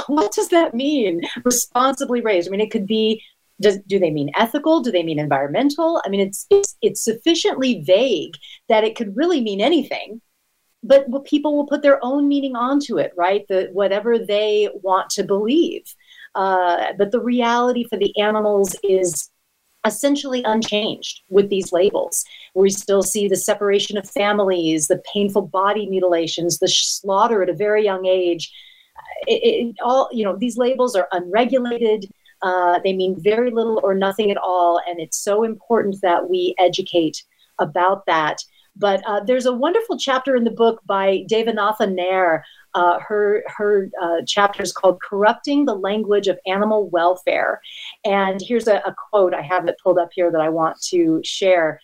[0.08, 3.22] what does that mean responsibly raised i mean it could be
[3.62, 7.82] does, do they mean ethical do they mean environmental i mean it's, it's it's sufficiently
[7.86, 8.36] vague
[8.70, 10.22] that it could really mean anything
[10.84, 13.48] but people will put their own meaning onto it, right?
[13.48, 15.84] The whatever they want to believe.
[16.36, 19.30] Uh, but the reality for the animals is
[19.86, 22.24] essentially unchanged with these labels.
[22.56, 27.54] We still see the separation of families, the painful body mutilations, the slaughter at a
[27.54, 28.52] very young age.
[29.28, 32.12] It, it, all you know, these labels are unregulated.
[32.42, 36.56] Uh, they mean very little or nothing at all, and it's so important that we
[36.60, 37.24] educate
[37.60, 38.44] about that.
[38.76, 42.44] But uh, there's a wonderful chapter in the book by Devanatha Nair.
[42.74, 47.62] Uh, her her uh, chapter is called "Corrupting the Language of Animal Welfare,"
[48.04, 49.36] and here's a, a quote.
[49.36, 51.80] I have it pulled up here that I want to share.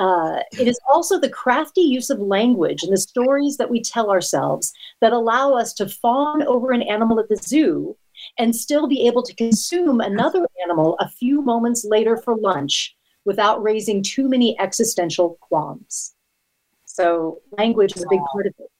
[0.00, 4.10] Uh, it is also the crafty use of language and the stories that we tell
[4.10, 7.94] ourselves that allow us to fawn over an animal at the zoo
[8.38, 13.62] and still be able to consume another animal a few moments later for lunch without
[13.62, 16.14] raising too many existential qualms.
[16.86, 18.70] So language is a big part of it.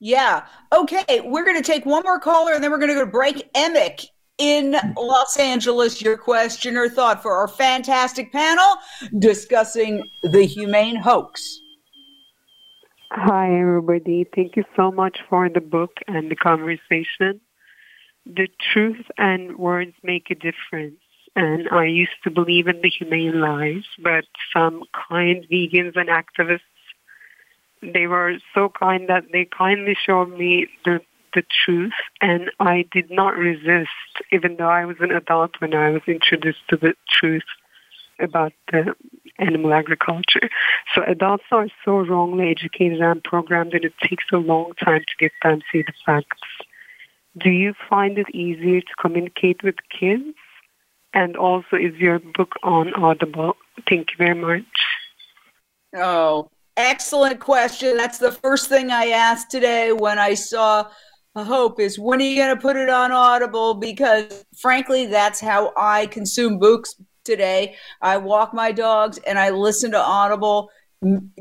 [0.00, 0.46] Yeah.
[0.74, 1.20] Okay.
[1.22, 3.50] We're going to take one more caller and then we're going to go to break.
[3.54, 4.06] Emick
[4.38, 8.76] in Los Angeles, your question or thought for our fantastic panel
[9.18, 11.60] discussing the humane hoax.
[13.10, 14.26] Hi, everybody.
[14.34, 17.40] Thank you so much for the book and the conversation.
[18.26, 20.98] The truth and words make a difference
[21.36, 26.60] and I used to believe in the humane lives, but some kind vegans and activists,
[27.82, 31.00] they were so kind that they kindly showed me the
[31.36, 33.90] the truth, and I did not resist,
[34.32, 37.44] even though I was an adult when I was introduced to the truth
[38.18, 38.94] about the
[39.38, 40.48] animal agriculture.
[40.94, 45.16] So adults are so wrongly educated and programmed that it takes a long time to
[45.18, 46.48] get them to see the facts.
[47.38, 50.34] Do you find it easier to communicate with kids
[51.12, 53.56] and also is your book on Audible?
[53.88, 54.64] Thank you very much.
[55.94, 57.96] Oh, excellent question.
[57.96, 60.88] That's the first thing I asked today when I saw
[61.44, 63.74] Hope is when are you going to put it on Audible?
[63.74, 66.94] Because frankly, that's how I consume books
[67.24, 67.76] today.
[68.00, 70.70] I walk my dogs and I listen to Audible.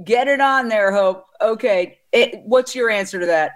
[0.04, 1.26] Get it on there, Hope.
[1.42, 2.00] Okay.
[2.12, 3.52] It, what's your answer to that?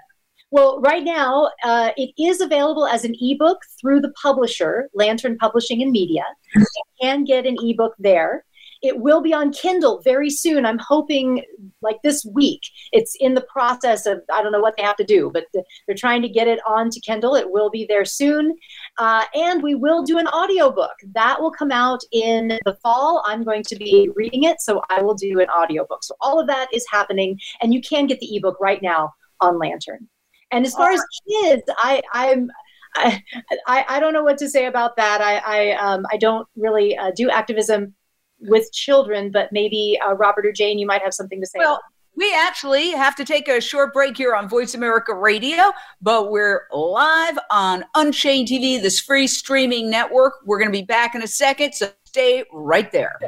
[0.51, 5.83] Well, right now, uh, it is available as an ebook through the publisher, Lantern Publishing
[5.83, 6.23] and Media.
[6.55, 6.65] You
[7.01, 8.45] can get an ebook there.
[8.81, 10.65] It will be on Kindle very soon.
[10.65, 11.43] I'm hoping
[11.81, 12.61] like this week.
[12.91, 15.95] It's in the process of, I don't know what they have to do, but they're
[15.97, 17.35] trying to get it onto Kindle.
[17.35, 18.55] It will be there soon.
[18.97, 20.93] Uh, and we will do an audiobook.
[21.13, 23.21] That will come out in the fall.
[23.25, 26.03] I'm going to be reading it, so I will do an audiobook.
[26.03, 29.59] So all of that is happening, and you can get the ebook right now on
[29.59, 30.07] Lantern.
[30.51, 32.49] And as far as kids, I, I'm
[32.95, 33.21] I,
[33.67, 35.21] I, I don't know what to say about that.
[35.21, 37.93] I I, um, I don't really uh, do activism
[38.41, 41.59] with children, but maybe uh, Robert or Jane, you might have something to say.
[41.59, 41.81] Well,
[42.15, 45.71] we actually have to take a short break here on Voice America Radio,
[46.01, 50.33] but we're live on Unchained TV, this free streaming network.
[50.45, 53.19] We're going to be back in a second, so stay right there.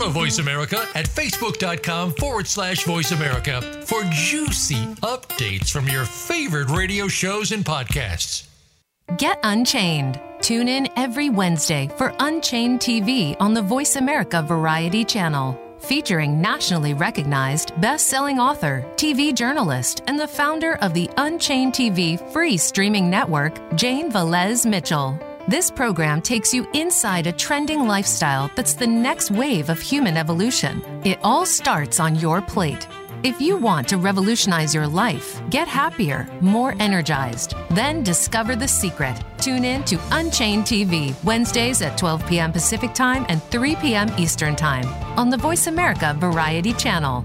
[0.00, 6.70] Follow Voice America at facebook.com forward slash voice America for juicy updates from your favorite
[6.70, 8.46] radio shows and podcasts.
[9.18, 10.18] Get Unchained.
[10.40, 15.60] Tune in every Wednesday for Unchained TV on the Voice America Variety Channel.
[15.80, 22.18] Featuring nationally recognized best selling author, TV journalist, and the founder of the Unchained TV
[22.32, 25.18] free streaming network, Jane Velez Mitchell.
[25.48, 30.82] This program takes you inside a trending lifestyle that's the next wave of human evolution.
[31.04, 32.86] It all starts on your plate.
[33.22, 39.18] If you want to revolutionize your life, get happier, more energized, then discover the secret.
[39.38, 42.52] Tune in to Unchained TV, Wednesdays at 12 p.m.
[42.52, 44.10] Pacific Time and 3 p.m.
[44.18, 44.86] Eastern Time
[45.18, 47.24] on the Voice America Variety Channel.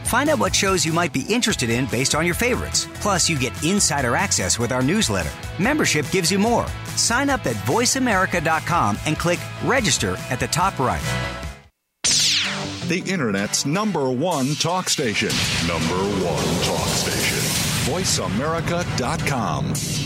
[0.11, 2.85] Find out what shows you might be interested in based on your favorites.
[2.95, 5.31] Plus, you get insider access with our newsletter.
[5.57, 6.67] Membership gives you more.
[6.97, 11.01] Sign up at voiceamerica.com and click register at the top right.
[12.89, 15.29] The Internet's number one talk station.
[15.65, 15.95] Number
[16.25, 17.37] one talk station.
[17.89, 20.00] VoiceAmerica.com.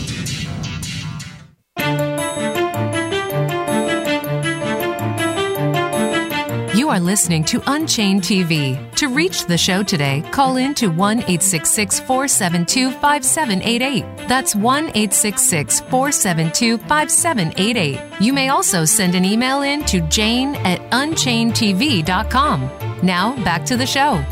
[6.86, 8.78] You are listening to Unchained TV.
[8.94, 14.28] To reach the show today, call in to 1 866 472 5788.
[14.28, 18.00] That's 1 866 472 5788.
[18.20, 22.70] You may also send an email in to jane at unchainedtv.com.
[23.02, 24.24] Now, back to the show.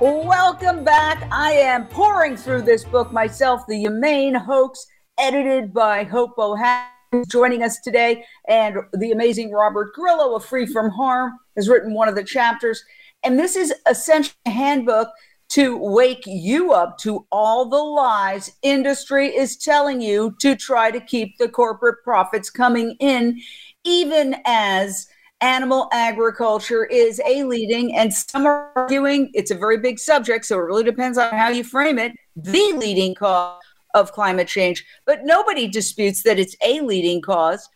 [0.00, 1.28] Welcome back.
[1.30, 4.84] I am pouring through this book myself, The Humane Hoax,
[5.16, 10.90] edited by Hope who's joining us today, and the amazing Robert Grillo of Free From
[10.90, 12.82] Harm has written one of the chapters.
[13.22, 15.08] And this is essentially a handbook
[15.48, 21.00] to wake you up to all the lies industry is telling you to try to
[21.00, 23.40] keep the corporate profits coming in,
[23.84, 25.06] even as
[25.40, 30.56] animal agriculture is a leading, and some are arguing it's a very big subject, so
[30.58, 33.62] it really depends on how you frame it, the leading cause
[33.96, 34.84] of climate change.
[35.06, 37.68] But nobody disputes that it's a leading cause.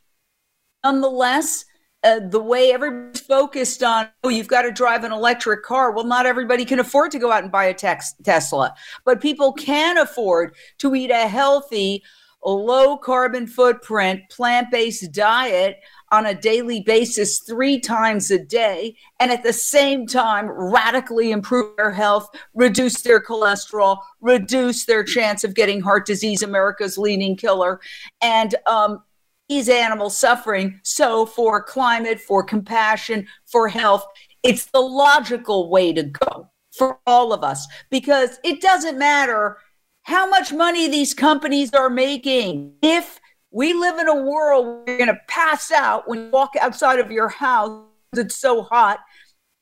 [0.85, 1.65] Nonetheless,
[2.05, 5.93] uh, the way everybody's focused on, oh, you've got to drive an electric car.
[5.93, 9.53] Well, not everybody can afford to go out and buy a tex- Tesla, but people
[9.53, 12.03] can afford to eat a healthy,
[12.43, 15.79] low carbon footprint, plant based diet
[16.11, 21.77] on a daily basis three times a day and at the same time radically improve
[21.77, 27.81] their health, reduce their cholesterol, reduce their chance of getting heart disease, America's leading killer,
[28.21, 29.03] and um,
[29.49, 30.81] ease animal suffering.
[30.83, 34.07] So, for climate, for compassion, for health,
[34.43, 39.59] it's the logical way to go for all of us because it doesn't matter
[40.05, 42.73] how much money these companies are making.
[42.83, 43.20] If
[43.51, 46.99] we live in a world where you're going to pass out when you walk outside
[46.99, 47.85] of your house,
[48.15, 49.01] it's so hot.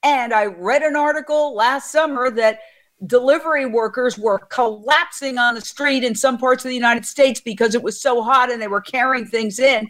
[0.03, 2.61] And I read an article last summer that
[3.07, 7.75] delivery workers were collapsing on the street in some parts of the United States because
[7.75, 9.89] it was so hot and they were carrying things in.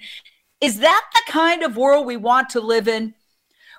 [0.60, 3.14] Is that the kind of world we want to live in?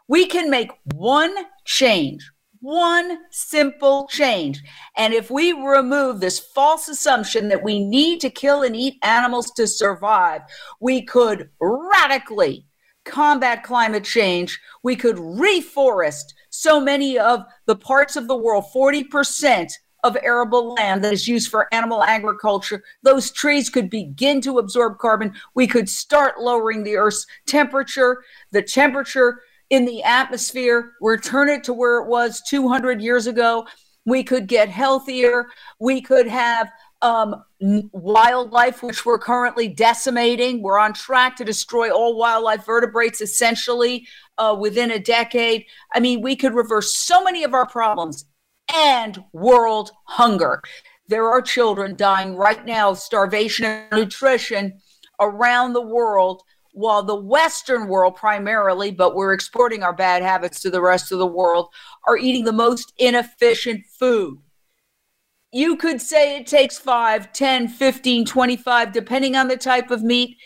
[0.08, 2.30] We can make one change,
[2.62, 4.62] one simple change.
[4.98, 9.52] And if we remove this false assumption that we need to kill and eat animals
[9.52, 10.42] to survive,
[10.80, 12.66] we could radically
[13.06, 14.60] combat climate change.
[14.84, 19.72] We could reforest so many of the parts of the world, 40%
[20.04, 24.98] of arable land that is used for animal agriculture, those trees could begin to absorb
[24.98, 25.34] carbon.
[25.56, 31.74] We could start lowering the Earth's temperature, the temperature in the atmosphere, return it to
[31.74, 33.68] where it was 200 years ago.
[34.06, 35.48] We could get healthier.
[35.80, 36.70] We could have
[37.02, 40.62] um, wildlife, which we're currently decimating.
[40.62, 44.08] We're on track to destroy all wildlife vertebrates essentially
[44.38, 45.66] uh, within a decade.
[45.94, 48.26] I mean, we could reverse so many of our problems
[48.74, 50.62] and world hunger.
[51.08, 54.80] There are children dying right now of starvation and nutrition
[55.20, 56.44] around the world,
[56.74, 61.20] while the Western world primarily, but we're exporting our bad habits to the rest of
[61.20, 61.70] the world,
[62.08, 64.40] are eating the most inefficient food
[65.52, 70.38] you could say it takes 5, 10, 15, 25, depending on the type of meat.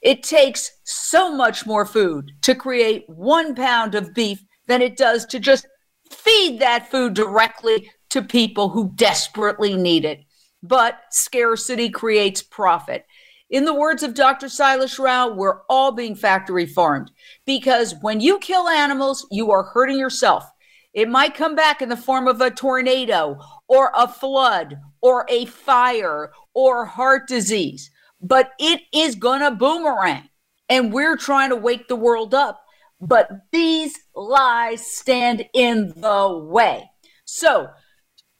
[0.00, 5.26] It takes so much more food to create one pound of beef than it does
[5.26, 5.66] to just
[6.10, 10.20] feed that food directly to people who desperately need it.
[10.62, 13.06] But scarcity creates profit.
[13.52, 14.46] In the words of Dr.
[14.46, 17.10] Sailesh Rao, we're all being factory farmed
[17.44, 20.50] because when you kill animals, you are hurting yourself.
[20.94, 23.38] It might come back in the form of a tornado
[23.68, 27.90] or a flood or a fire or heart disease,
[28.22, 30.30] but it is going to boomerang.
[30.70, 32.62] And we're trying to wake the world up.
[33.02, 36.88] But these lies stand in the way.
[37.26, 37.68] So,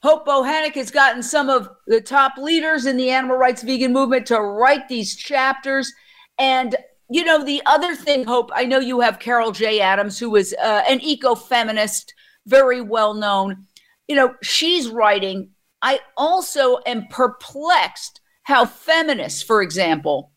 [0.03, 4.25] Hope Bohanec has gotten some of the top leaders in the animal rights vegan movement
[4.27, 5.93] to write these chapters.
[6.37, 6.75] And,
[7.09, 9.79] you know, the other thing, Hope, I know you have Carol J.
[9.79, 12.13] Adams, who is uh, an eco feminist
[12.45, 13.65] very well known.
[14.09, 15.51] You know, she's writing.
[15.81, 20.33] I also am perplexed how feminists, for example,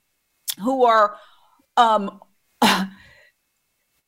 [0.62, 1.16] who are
[1.76, 2.20] um,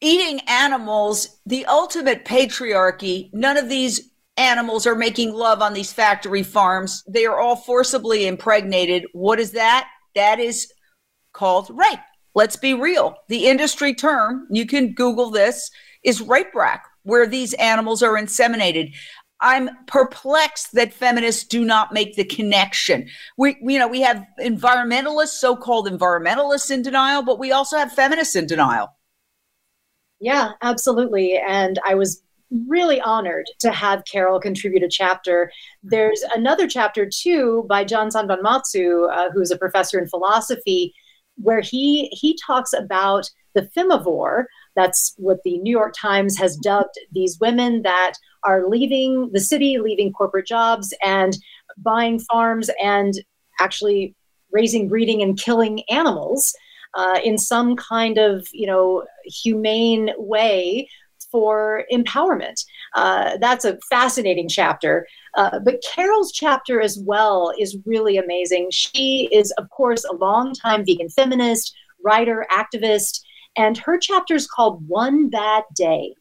[0.01, 4.08] eating animals, the ultimate patriarchy, none of these
[4.39, 7.05] animals are making love on these factory farms.
[7.09, 9.05] They are all forcibly impregnated.
[9.12, 9.89] What is that?
[10.14, 10.72] That is
[11.32, 11.99] called rape.
[12.34, 13.16] Let's be real.
[13.28, 15.70] The industry term, you can Google this,
[16.05, 18.95] is rape rack where these animals are inseminated.
[19.41, 23.09] I'm perplexed that feminists do not make the connection.
[23.36, 28.34] We, you know, we have environmentalists, so-called environmentalists in denial, but we also have feminists
[28.36, 28.89] in denial.
[30.20, 31.39] Yeah, absolutely.
[31.39, 32.22] And I was
[32.66, 35.51] really honored to have Carol contribute a chapter.
[35.82, 40.94] There's another chapter too by John Sanbonmatsu, uh, who's a professor in philosophy,
[41.36, 44.44] where he he talks about the femivore,
[44.76, 49.78] that's what the New York Times has dubbed these women that are leaving the city,
[49.78, 51.36] leaving corporate jobs, and
[51.76, 53.14] buying farms and
[53.61, 54.14] actually
[54.53, 56.55] raising, breeding, and killing animals
[56.94, 60.88] uh, in some kind of you know humane way
[61.31, 62.64] for empowerment.
[62.95, 65.07] Uh, that's a fascinating chapter.
[65.35, 68.68] Uh, but Carol's chapter as well is really amazing.
[68.70, 73.20] She is, of course, a longtime vegan feminist, writer, activist,
[73.57, 76.14] and her chapter is called One Bad Day.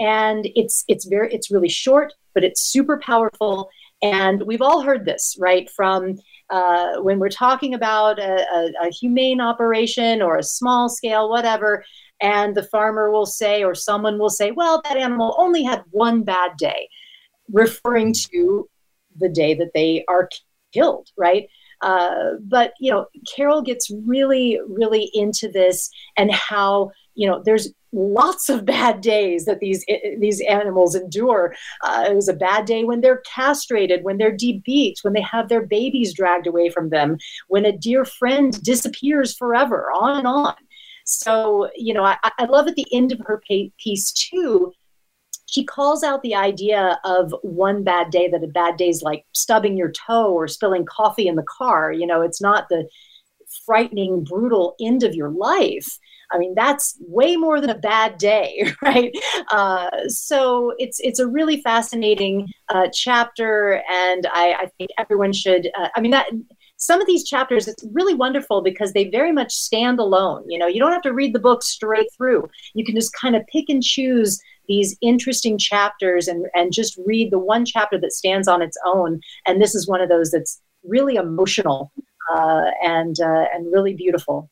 [0.00, 3.70] And it's it's very it's really short, but it's super powerful.
[4.02, 5.70] And we've all heard this, right?
[5.70, 6.18] From
[6.50, 11.84] uh, when we're talking about a, a, a humane operation or a small scale, whatever,
[12.20, 16.22] and the farmer will say, or someone will say, well, that animal only had one
[16.22, 16.88] bad day,
[17.52, 18.68] referring to
[19.16, 20.28] the day that they are
[20.72, 21.48] killed, right?
[21.80, 27.72] Uh, but you know, Carol gets really, really into this and how you know there's
[27.92, 29.84] lots of bad days that these
[30.18, 31.54] these animals endure.
[31.82, 35.48] Uh, it was a bad day when they're castrated, when they're debeaked, when they have
[35.48, 37.16] their babies dragged away from them,
[37.48, 40.54] when a dear friend disappears forever, on and on.
[41.04, 43.42] So you know, I, I love at the end of her
[43.78, 44.72] piece too
[45.46, 49.26] she calls out the idea of one bad day that a bad day is like
[49.34, 52.88] stubbing your toe or spilling coffee in the car you know it's not the
[53.64, 55.98] frightening, brutal end of your life.
[56.32, 59.12] I mean, that's way more than a bad day, right?
[59.50, 65.70] Uh, so it's it's a really fascinating uh, chapter, and I, I, think everyone should.
[65.78, 66.26] Uh, I mean, that
[66.84, 70.44] some of these chapters it's really wonderful because they very much stand alone.
[70.48, 72.48] You know, you don't have to read the book straight through.
[72.74, 77.30] You can just kind of pick and choose these interesting chapters and and just read
[77.30, 79.20] the one chapter that stands on its own.
[79.46, 81.90] And this is one of those that's really emotional
[82.34, 84.50] uh, and uh, and really beautiful.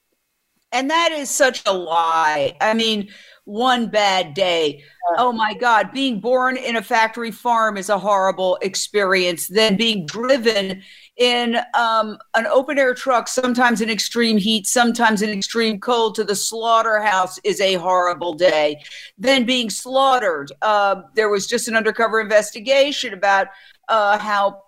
[0.72, 2.56] And that is such a lie.
[2.62, 3.10] I mean,
[3.44, 4.84] one bad day.
[5.18, 9.48] Oh my God, being born in a factory farm is a horrible experience.
[9.48, 10.82] Then being driven
[11.16, 16.24] in um, an open air truck, sometimes in extreme heat, sometimes in extreme cold, to
[16.24, 18.80] the slaughterhouse is a horrible day.
[19.18, 20.52] Then being slaughtered.
[20.62, 23.48] Uh, there was just an undercover investigation about
[23.88, 24.62] uh, how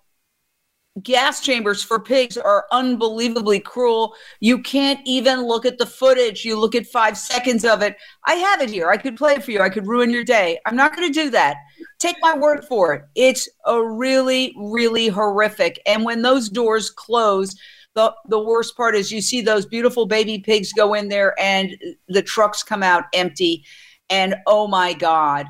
[1.03, 4.15] gas chambers for pigs are unbelievably cruel.
[4.41, 6.45] You can't even look at the footage.
[6.45, 7.97] You look at five seconds of it.
[8.25, 8.89] I have it here.
[8.89, 9.61] I could play it for you.
[9.61, 10.61] I could ruin your day.
[10.67, 11.57] I'm not going to do that.
[11.99, 13.03] Take my word for it.
[13.17, 15.81] It's a really, really horrific.
[15.85, 17.57] And when those doors close,
[17.95, 21.77] the, the worst part is you see those beautiful baby pigs go in there and
[22.09, 23.65] the trucks come out empty.
[24.11, 25.47] And oh my God.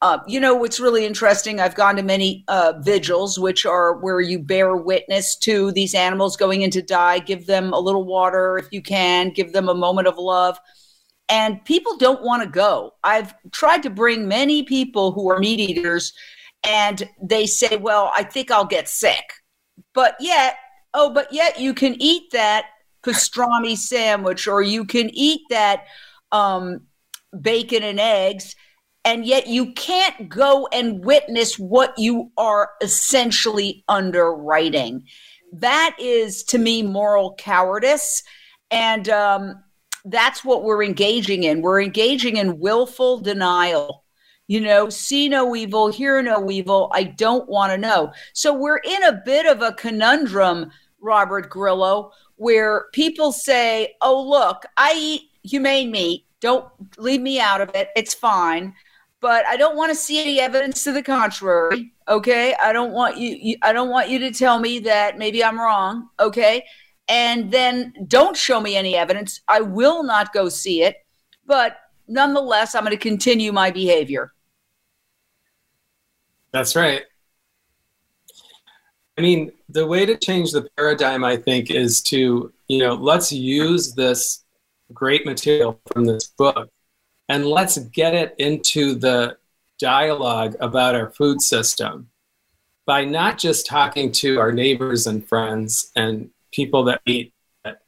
[0.00, 1.58] Uh, you know what's really interesting?
[1.58, 6.36] I've gone to many uh, vigils, which are where you bear witness to these animals
[6.36, 7.18] going in to die.
[7.18, 9.30] Give them a little water if you can.
[9.30, 10.58] Give them a moment of love.
[11.28, 12.94] And people don't want to go.
[13.02, 16.12] I've tried to bring many people who are meat eaters,
[16.64, 19.24] and they say, "Well, I think I'll get sick."
[19.94, 20.56] But yet,
[20.94, 22.66] oh, but yet you can eat that
[23.04, 25.86] pastrami sandwich, or you can eat that
[26.30, 26.82] um,
[27.42, 28.54] bacon and eggs
[29.04, 35.04] and yet you can't go and witness what you are essentially underwriting.
[35.52, 38.22] That is, to me, moral cowardice.
[38.70, 39.62] And um,
[40.04, 41.62] that's what we're engaging in.
[41.62, 44.04] We're engaging in willful denial.
[44.46, 46.90] You know, see no evil, hear no evil.
[46.92, 48.12] I don't want to know.
[48.32, 50.70] So we're in a bit of a conundrum,
[51.00, 56.26] Robert Grillo, where people say, oh, look, I eat humane meat.
[56.40, 56.66] Don't
[56.98, 57.88] leave me out of it.
[57.96, 58.74] It's fine
[59.20, 61.92] but I don't want to see any evidence to the contrary.
[62.06, 65.42] Okay, I don't want you, you, I don't want you to tell me that maybe
[65.44, 66.08] I'm wrong.
[66.20, 66.64] Okay,
[67.08, 69.40] and then don't show me any evidence.
[69.48, 70.96] I will not go see it,
[71.46, 74.32] but nonetheless, I'm going to continue my behavior.
[76.52, 77.02] That's right.
[79.16, 83.32] I mean, the way to change the paradigm, I think, is to, you know, let's
[83.32, 84.44] use this
[84.94, 86.70] great material from this book
[87.28, 89.36] and let's get it into the
[89.78, 92.08] dialogue about our food system
[92.86, 97.32] by not just talking to our neighbors and friends and people that eat
[97.64, 97.82] that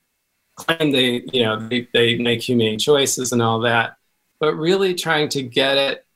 [0.54, 3.96] claim they you know they, they make humane choices and all that
[4.38, 6.06] but really trying to get it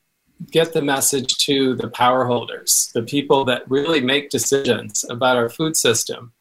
[0.50, 5.48] get the message to the power holders the people that really make decisions about our
[5.48, 6.32] food system.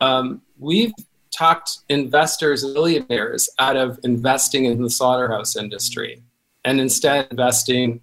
[0.00, 0.92] Um, we've
[1.32, 6.22] talked investors, millionaires, out of investing in the slaughterhouse industry
[6.64, 8.00] and instead investing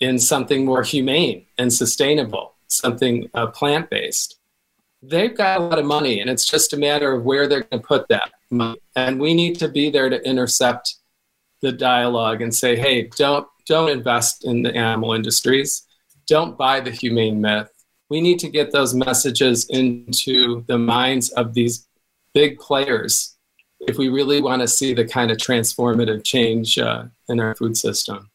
[0.00, 4.38] in something more humane and sustainable, something uh, plant based.
[5.02, 7.82] They've got a lot of money, and it's just a matter of where they're going
[7.82, 8.80] to put that money.
[8.96, 10.96] And we need to be there to intercept
[11.62, 15.86] the dialogue and say, hey, don't, don't invest in the animal industries,
[16.26, 17.70] don't buy the humane myth.
[18.08, 21.86] We need to get those messages into the minds of these
[22.34, 23.36] big players
[23.80, 27.76] if we really want to see the kind of transformative change uh, in our food
[27.76, 28.30] system.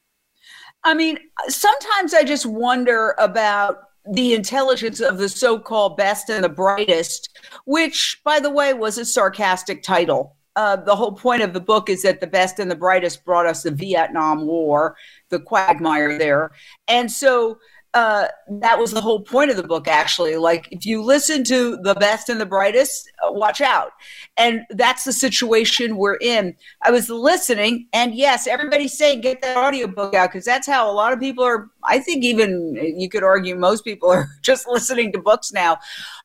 [0.84, 1.18] I mean,
[1.48, 7.30] sometimes I just wonder about the intelligence of the so called best and the brightest,
[7.66, 10.36] which, by the way, was a sarcastic title.
[10.56, 13.46] Uh, the whole point of the book is that the best and the brightest brought
[13.46, 14.96] us the Vietnam War,
[15.30, 16.52] the quagmire there.
[16.88, 17.58] And so
[17.96, 18.28] uh,
[18.60, 20.36] that was the whole point of the book, actually.
[20.36, 23.94] Like, if you listen to the best and the brightest, uh, watch out.
[24.36, 26.58] And that's the situation we're in.
[26.84, 30.94] I was listening, and yes, everybody's saying get that audiobook out because that's how a
[30.94, 31.70] lot of people are.
[31.86, 35.78] I think even you could argue most people are just listening to books now.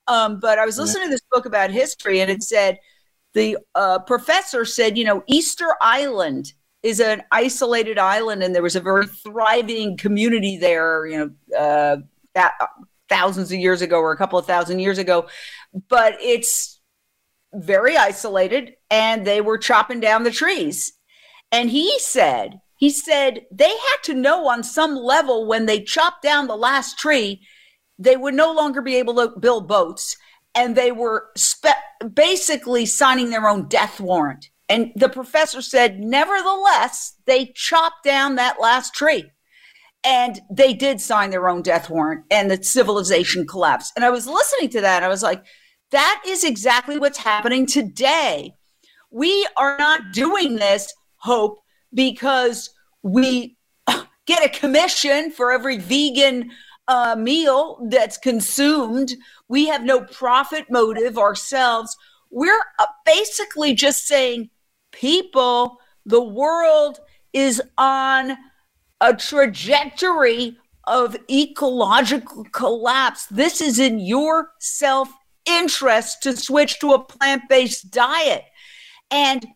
[0.09, 2.81] Um, but I was listening to this book about history, and it said
[3.33, 6.53] the uh, professor said, you know, Easter Island
[6.83, 11.97] is an isolated island and there was a very thriving community there you know uh,
[12.35, 12.55] that,
[13.09, 15.26] thousands of years ago or a couple of thousand years ago
[15.89, 16.81] but it's
[17.53, 20.93] very isolated and they were chopping down the trees
[21.53, 26.22] and he said he said they had to know on some level when they chopped
[26.22, 27.41] down the last tree
[27.99, 30.16] they would no longer be able to build boats
[30.55, 31.66] and they were spe-
[32.12, 34.51] basically signing their own death warrant.
[34.71, 39.25] And the professor said, nevertheless, they chopped down that last tree.
[40.05, 43.93] And they did sign their own death warrant, and the civilization collapsed.
[43.97, 45.45] And I was listening to that, and I was like,
[45.91, 48.55] that is exactly what's happening today.
[49.11, 51.59] We are not doing this, Hope,
[51.93, 52.71] because
[53.03, 53.57] we
[54.27, 56.53] get a commission for every vegan
[56.87, 59.12] uh, meal that's consumed.
[59.49, 61.97] We have no profit motive ourselves.
[62.31, 64.49] We're uh, basically just saying,
[64.93, 67.01] people, the world
[67.32, 68.36] is on
[69.01, 73.26] a trajectory of ecological collapse.
[73.26, 75.09] This is in your self
[75.47, 78.45] interest to switch to a plant based diet.
[79.11, 79.47] And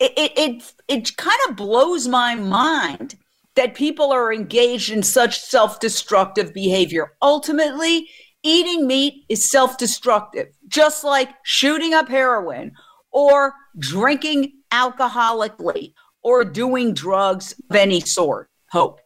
[0.00, 3.16] it, it, it, it kind of blows my mind
[3.54, 7.12] that people are engaged in such self destructive behavior.
[7.22, 8.08] Ultimately,
[8.42, 12.72] eating meat is self destructive, just like shooting up heroin
[13.12, 18.48] or drinking alcoholically or doing drugs of any sort.
[18.70, 19.00] Hope.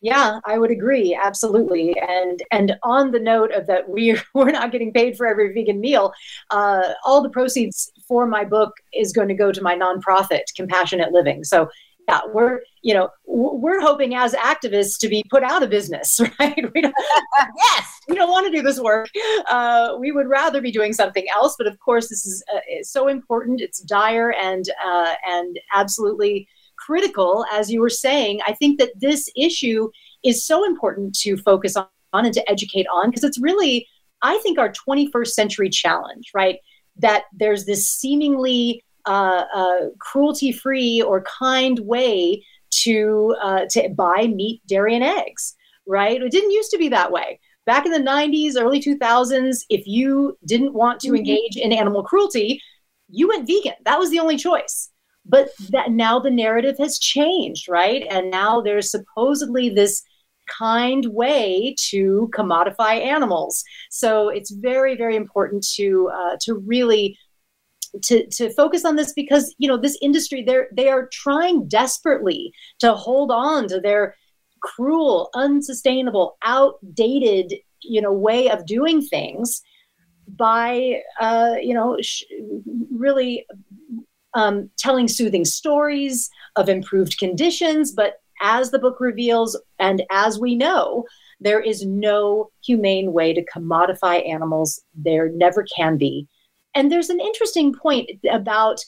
[0.00, 1.98] Yeah, I would agree absolutely.
[1.98, 5.80] And and on the note of that, we're we're not getting paid for every vegan
[5.80, 6.12] meal.
[6.50, 11.12] Uh, all the proceeds for my book is going to go to my nonprofit, Compassionate
[11.12, 11.42] Living.
[11.42, 11.70] So
[12.06, 16.72] yeah, we're you know we're hoping as activists to be put out of business, right?
[16.74, 16.94] We don't,
[17.56, 19.08] yes, we don't want to do this work.
[19.48, 21.56] Uh, we would rather be doing something else.
[21.56, 23.62] But of course, this is uh, so important.
[23.62, 28.40] It's dire and uh, and absolutely critical, as you were saying.
[28.46, 29.88] I think that this issue
[30.22, 33.88] is so important to focus on and to educate on because it's really,
[34.20, 36.58] I think, our 21st century challenge, right?
[36.98, 42.44] That there's this seemingly uh, uh, cruelty-free or kind way
[42.82, 45.54] to uh, to buy meat, dairy, and eggs.
[45.86, 46.20] Right?
[46.20, 47.40] It didn't used to be that way.
[47.66, 51.16] Back in the 90s, early 2000s, if you didn't want to mm-hmm.
[51.16, 52.60] engage in animal cruelty,
[53.08, 53.74] you went vegan.
[53.84, 54.90] That was the only choice.
[55.26, 58.06] But that now the narrative has changed, right?
[58.10, 60.02] And now there's supposedly this
[60.46, 63.64] kind way to commodify animals.
[63.90, 67.16] So it's very, very important to uh, to really
[68.02, 72.52] to to focus on this because you know this industry they're they are trying desperately
[72.80, 74.14] to hold on to their
[74.64, 79.62] cruel, unsustainable, outdated you know way of doing things
[80.26, 82.24] by uh, you know sh-
[82.90, 83.46] really
[84.34, 87.92] um, telling soothing stories of improved conditions.
[87.92, 91.04] But as the book reveals, and as we know,
[91.40, 94.82] there is no humane way to commodify animals.
[94.94, 96.26] There never can be.
[96.74, 98.84] And there's an interesting point about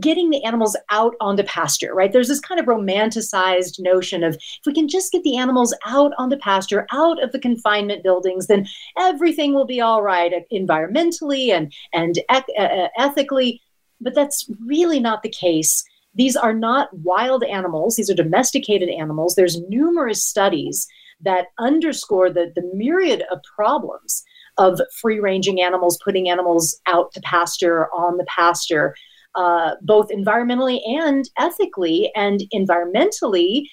[0.00, 2.12] getting the animals out onto pasture, right?
[2.12, 6.12] There's this kind of romanticized notion of if we can just get the animals out
[6.18, 8.66] onto pasture, out of the confinement buildings, then
[8.98, 13.60] everything will be all right environmentally and and ec- uh, uh, ethically.
[14.00, 15.84] But that's really not the case.
[16.14, 19.34] These are not wild animals, these are domesticated animals.
[19.34, 20.86] There's numerous studies
[21.20, 24.24] that underscore the, the myriad of problems
[24.56, 28.94] of free ranging animals, putting animals out to pasture, on the pasture,
[29.34, 32.10] uh, both environmentally and ethically.
[32.14, 33.66] And environmentally,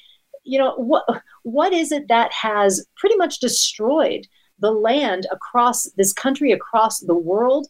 [0.44, 1.06] you know, what,
[1.44, 4.28] what is it that has pretty much destroyed
[4.60, 7.68] the land across this country, across the world?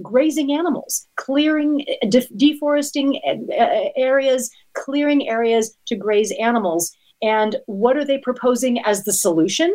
[0.00, 3.20] grazing animals, clearing, de- deforesting
[3.96, 6.94] areas, clearing areas to graze animals.
[7.22, 9.72] And what are they proposing as the solution?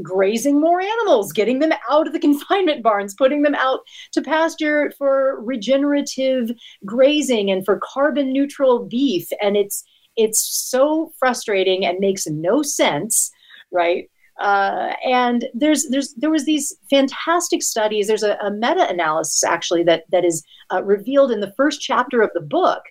[0.00, 3.80] Grazing more animals, getting them out of the confinement barns, putting them out
[4.12, 6.50] to pasture for regenerative
[6.84, 9.28] grazing and for carbon neutral beef.
[9.40, 9.84] And it's
[10.16, 13.30] it's so frustrating and makes no sense,
[13.70, 14.10] right?
[14.40, 18.08] Uh, and there's there's there was these fantastic studies.
[18.08, 22.30] There's a, a meta-analysis actually that that is uh, revealed in the first chapter of
[22.34, 22.82] the book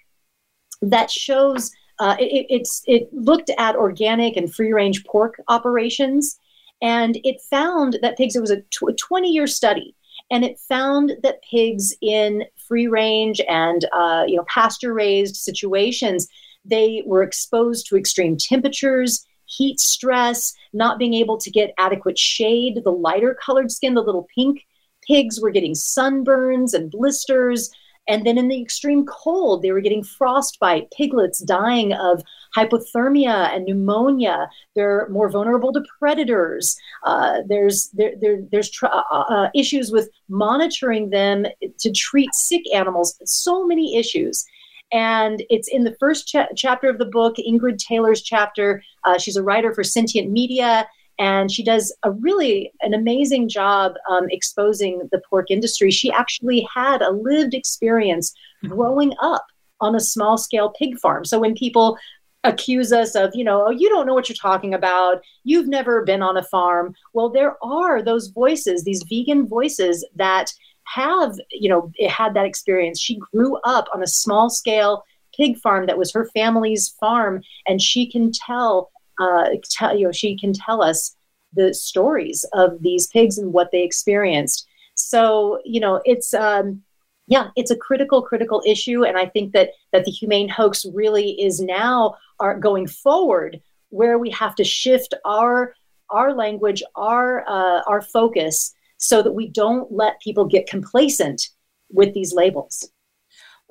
[0.81, 6.39] that shows uh, it, it's it looked at organic and free range pork operations,
[6.81, 8.35] and it found that pigs.
[8.35, 9.95] It was a 20 year study,
[10.29, 16.27] and it found that pigs in free range and uh, you know pasture raised situations
[16.63, 22.81] they were exposed to extreme temperatures heat stress, not being able to get adequate shade.
[22.83, 24.65] The lighter colored skin, the little pink
[25.05, 27.69] pigs, were getting sunburns and blisters.
[28.07, 32.23] And then in the extreme cold, they were getting frostbite, piglets dying of
[32.55, 34.49] hypothermia and pneumonia.
[34.75, 36.75] They're more vulnerable to predators.
[37.05, 41.45] Uh, there's there, there there's uh, uh, issues with monitoring them
[41.79, 43.17] to treat sick animals.
[43.25, 44.45] So many issues.
[44.91, 48.83] And it's in the first cha- chapter of the book, Ingrid Taylor's chapter.
[49.05, 50.87] Uh, she's a writer for Sentient Media.
[51.19, 55.91] And she does a really an amazing job um, exposing the pork industry.
[55.91, 58.33] She actually had a lived experience
[58.67, 59.45] growing up
[59.79, 61.25] on a small scale pig farm.
[61.25, 61.97] So when people
[62.43, 65.21] accuse us of, you know, oh, you don't know what you're talking about.
[65.43, 66.95] You've never been on a farm.
[67.13, 70.51] Well, there are those voices, these vegan voices that
[70.85, 72.99] have, you know, had that experience.
[72.99, 75.03] She grew up on a small scale
[75.35, 80.11] pig farm that was her family's farm, and she can tell, uh, tell you know,
[80.11, 81.15] she can tell us
[81.53, 84.67] the stories of these pigs and what they experienced.
[84.95, 86.81] So, you know, it's um,
[87.27, 91.31] yeah, it's a critical, critical issue, and I think that that the humane hoax really
[91.41, 95.73] is now are going forward where we have to shift our
[96.09, 101.49] our language, our uh, our focus, so that we don't let people get complacent
[101.89, 102.89] with these labels.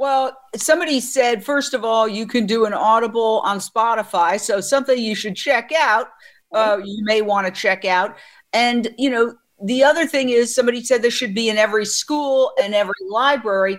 [0.01, 4.40] Well, somebody said, first of all, you can do an audible on Spotify.
[4.40, 6.07] So something you should check out.
[6.55, 8.16] Uh, you may want to check out.
[8.55, 12.53] And, you know, the other thing is somebody said this should be in every school
[12.62, 13.78] and every library.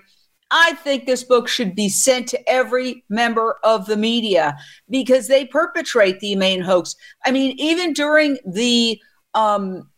[0.52, 4.56] I think this book should be sent to every member of the media
[4.92, 6.96] because they perpetrate the main hoax.
[7.26, 9.02] I mean, even during the
[9.34, 9.90] um,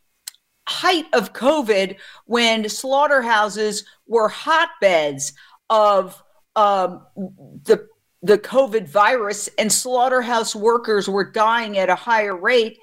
[0.69, 1.97] height of COVID,
[2.28, 5.34] when slaughterhouses were hotbeds
[5.74, 6.24] of
[6.55, 7.88] um, the
[8.21, 12.78] the COVID virus and slaughterhouse workers were dying at a higher rate,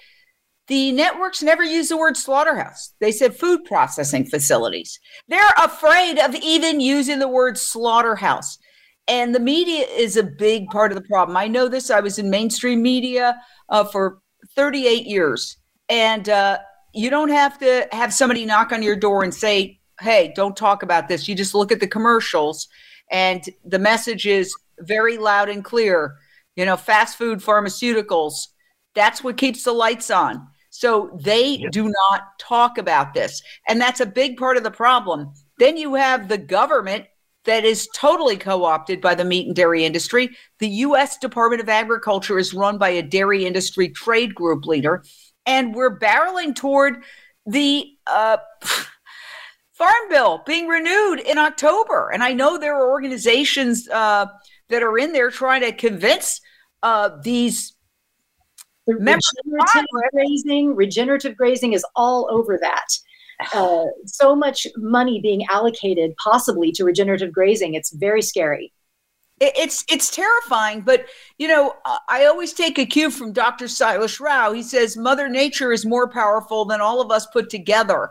[0.67, 2.93] the networks never used the word slaughterhouse.
[3.01, 4.99] They said food processing facilities.
[5.29, 8.59] They're afraid of even using the word slaughterhouse.
[9.09, 11.37] And the media is a big part of the problem.
[11.37, 11.91] I know this.
[11.91, 14.19] I was in mainstream media uh, for
[14.57, 15.57] 38 years.
[15.89, 16.59] And uh,
[16.93, 20.83] you don't have to have somebody knock on your door and say, hey, don't talk
[20.83, 21.29] about this.
[21.29, 22.69] You just look at the commercials
[23.11, 26.17] and the message is very loud and clear.
[26.57, 28.49] You know, fast food, pharmaceuticals,
[28.95, 30.47] that's what keeps the lights on.
[30.71, 31.73] So they yep.
[31.73, 33.43] do not talk about this.
[33.69, 35.33] And that's a big part of the problem.
[35.59, 37.07] Then you have the government
[37.45, 40.31] that is totally co opted by the meat and dairy industry.
[40.59, 41.19] The U.S.
[41.19, 45.03] Department of Agriculture is run by a dairy industry trade group leader.
[45.47, 47.03] And we're barreling toward
[47.47, 48.37] the uh,
[49.81, 52.11] Farm Bill being renewed in October.
[52.13, 54.27] And I know there are organizations uh,
[54.69, 56.39] that are in there trying to convince
[56.83, 57.75] uh, these
[58.87, 62.89] regenerative grazing, regenerative grazing is all over that.
[63.55, 67.73] Uh, so much money being allocated possibly to regenerative grazing.
[67.73, 68.75] It's very scary.
[69.41, 71.07] It's it's terrifying, but
[71.39, 71.73] you know
[72.11, 73.65] I always take a cue from Dr.
[73.65, 74.53] Sailesh Rao.
[74.53, 78.11] He says Mother Nature is more powerful than all of us put together,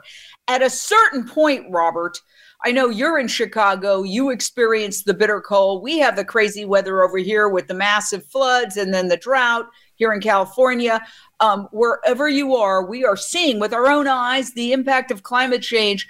[0.49, 2.19] at a certain point, Robert,
[2.65, 4.03] I know you're in Chicago.
[4.03, 5.83] You experienced the bitter cold.
[5.83, 9.69] We have the crazy weather over here with the massive floods and then the drought
[9.95, 11.05] here in California.
[11.39, 15.61] Um, wherever you are, we are seeing with our own eyes the impact of climate
[15.61, 16.07] change.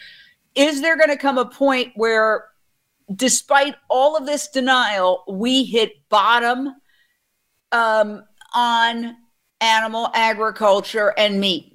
[0.56, 2.46] Is there going to come a point where,
[3.14, 6.76] despite all of this denial, we hit bottom
[7.74, 8.24] um,
[8.56, 9.18] on
[9.60, 11.69] animal agriculture and meat?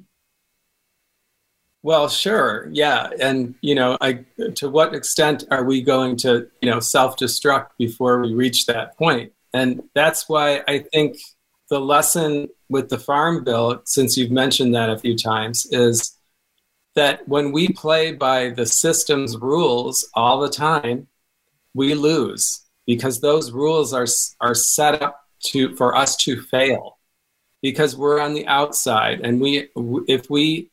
[1.85, 4.25] Well, sure, yeah, and you know, I,
[4.55, 9.35] to what extent are we going to, you know, self-destruct before we reach that point?
[9.53, 11.19] And that's why I think
[11.69, 16.19] the lesson with the Farm Bill, since you've mentioned that a few times, is
[16.95, 21.07] that when we play by the system's rules all the time,
[21.75, 24.07] we lose because those rules are
[24.41, 26.97] are set up to for us to fail
[27.61, 29.69] because we're on the outside and we
[30.09, 30.71] if we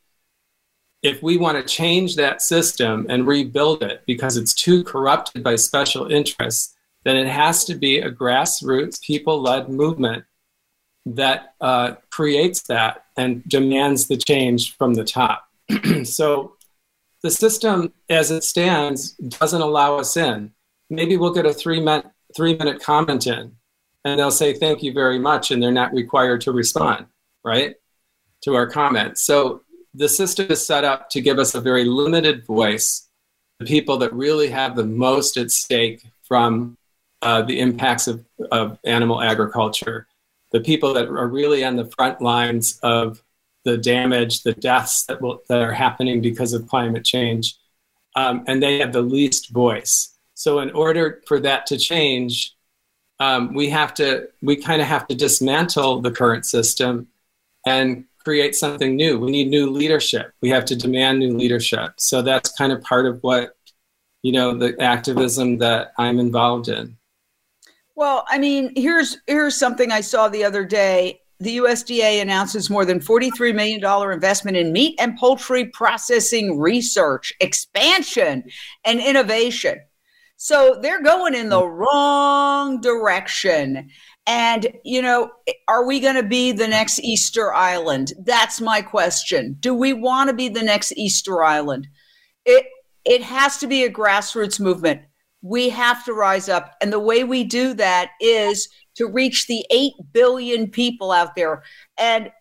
[1.02, 5.56] if we want to change that system and rebuild it because it's too corrupted by
[5.56, 10.24] special interests, then it has to be a grassroots, people led movement
[11.06, 15.48] that uh, creates that and demands the change from the top.
[16.04, 16.56] so
[17.24, 20.52] the system as it stands doesn't allow us in.
[20.92, 23.56] Maybe we'll get a three minute, three minute comment in
[24.06, 27.08] and they'll say thank you very much and they're not required to respond,
[27.44, 27.76] right?
[28.44, 29.22] To our comments.
[29.22, 29.62] So
[29.94, 33.08] the system is set up to give us a very limited voice,
[33.60, 36.78] the people that really have the most at stake from
[37.22, 40.08] uh, the impacts of, of animal agriculture,
[40.52, 43.22] the people that are really on the front lines of
[43.64, 47.56] the damage, the deaths that, will, that are happening because of climate change,
[48.16, 50.18] um, and they have the least voice.
[50.34, 52.56] So, in order for that to change,
[53.20, 57.08] um, we have to we kind of have to dismantle the current system
[57.68, 59.20] and create something new.
[59.20, 60.34] We need new leadership.
[60.42, 61.94] We have to demand new leadership.
[61.98, 63.56] So that's kind of part of what,
[64.24, 66.98] you know, the activism that I'm involved in.
[67.96, 71.20] Well, I mean, here's here's something I saw the other day.
[71.40, 78.44] the USDA announces more than $43 million investment in meat and poultry processing research, expansion,
[78.86, 79.80] and innovation.
[80.38, 81.78] So they're going in the mm-hmm.
[81.78, 83.92] wrong direction.
[84.28, 85.32] And, you know,
[85.68, 88.14] are we going to be the next Easter Island?
[88.24, 89.58] That's my question.
[89.60, 91.88] Do we want to be the next Easter Island?
[92.46, 92.66] It,
[93.04, 95.02] it has to be a grassroots movement.
[95.42, 96.76] We have to rise up.
[96.82, 101.64] And the way we do that is to reach the 8 billion people out there.
[101.98, 102.32] And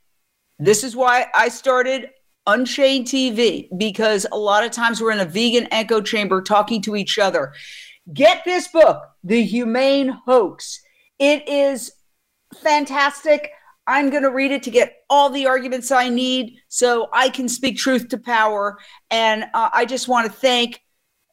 [0.59, 2.11] this is why I started
[2.47, 6.97] Unchained TV, because a lot of times we're in a vegan echo chamber talking to
[6.97, 7.53] each other.
[8.13, 10.81] Get this book, The Humane Hoax.
[11.21, 11.93] It is
[12.63, 13.51] fantastic.
[13.87, 17.49] I'm going to read it to get all the arguments I need so I can
[17.49, 18.79] speak truth to power.
[19.11, 20.83] And uh, I just want to thank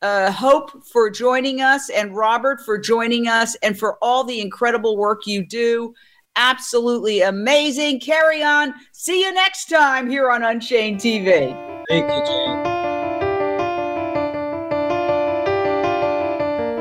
[0.01, 4.97] uh, Hope for joining us and Robert for joining us and for all the incredible
[4.97, 5.93] work you do.
[6.35, 7.99] Absolutely amazing.
[7.99, 8.73] Carry on.
[8.91, 11.55] See you next time here on Unchained TV.
[11.87, 12.63] Thank you, Jane.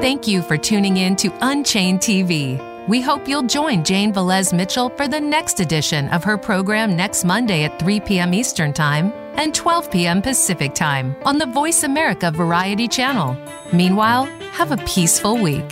[0.03, 2.76] Thank you for tuning in to Unchained TV.
[2.89, 7.25] We hope you'll join Jane Velez Mitchell for the next edition of her program next
[7.25, 8.33] Monday at 3 p.m.
[8.33, 10.23] Eastern Time and 12 p.m.
[10.23, 13.37] Pacific Time on the Voice America Variety Channel.
[13.73, 15.65] Meanwhile, have a peaceful week.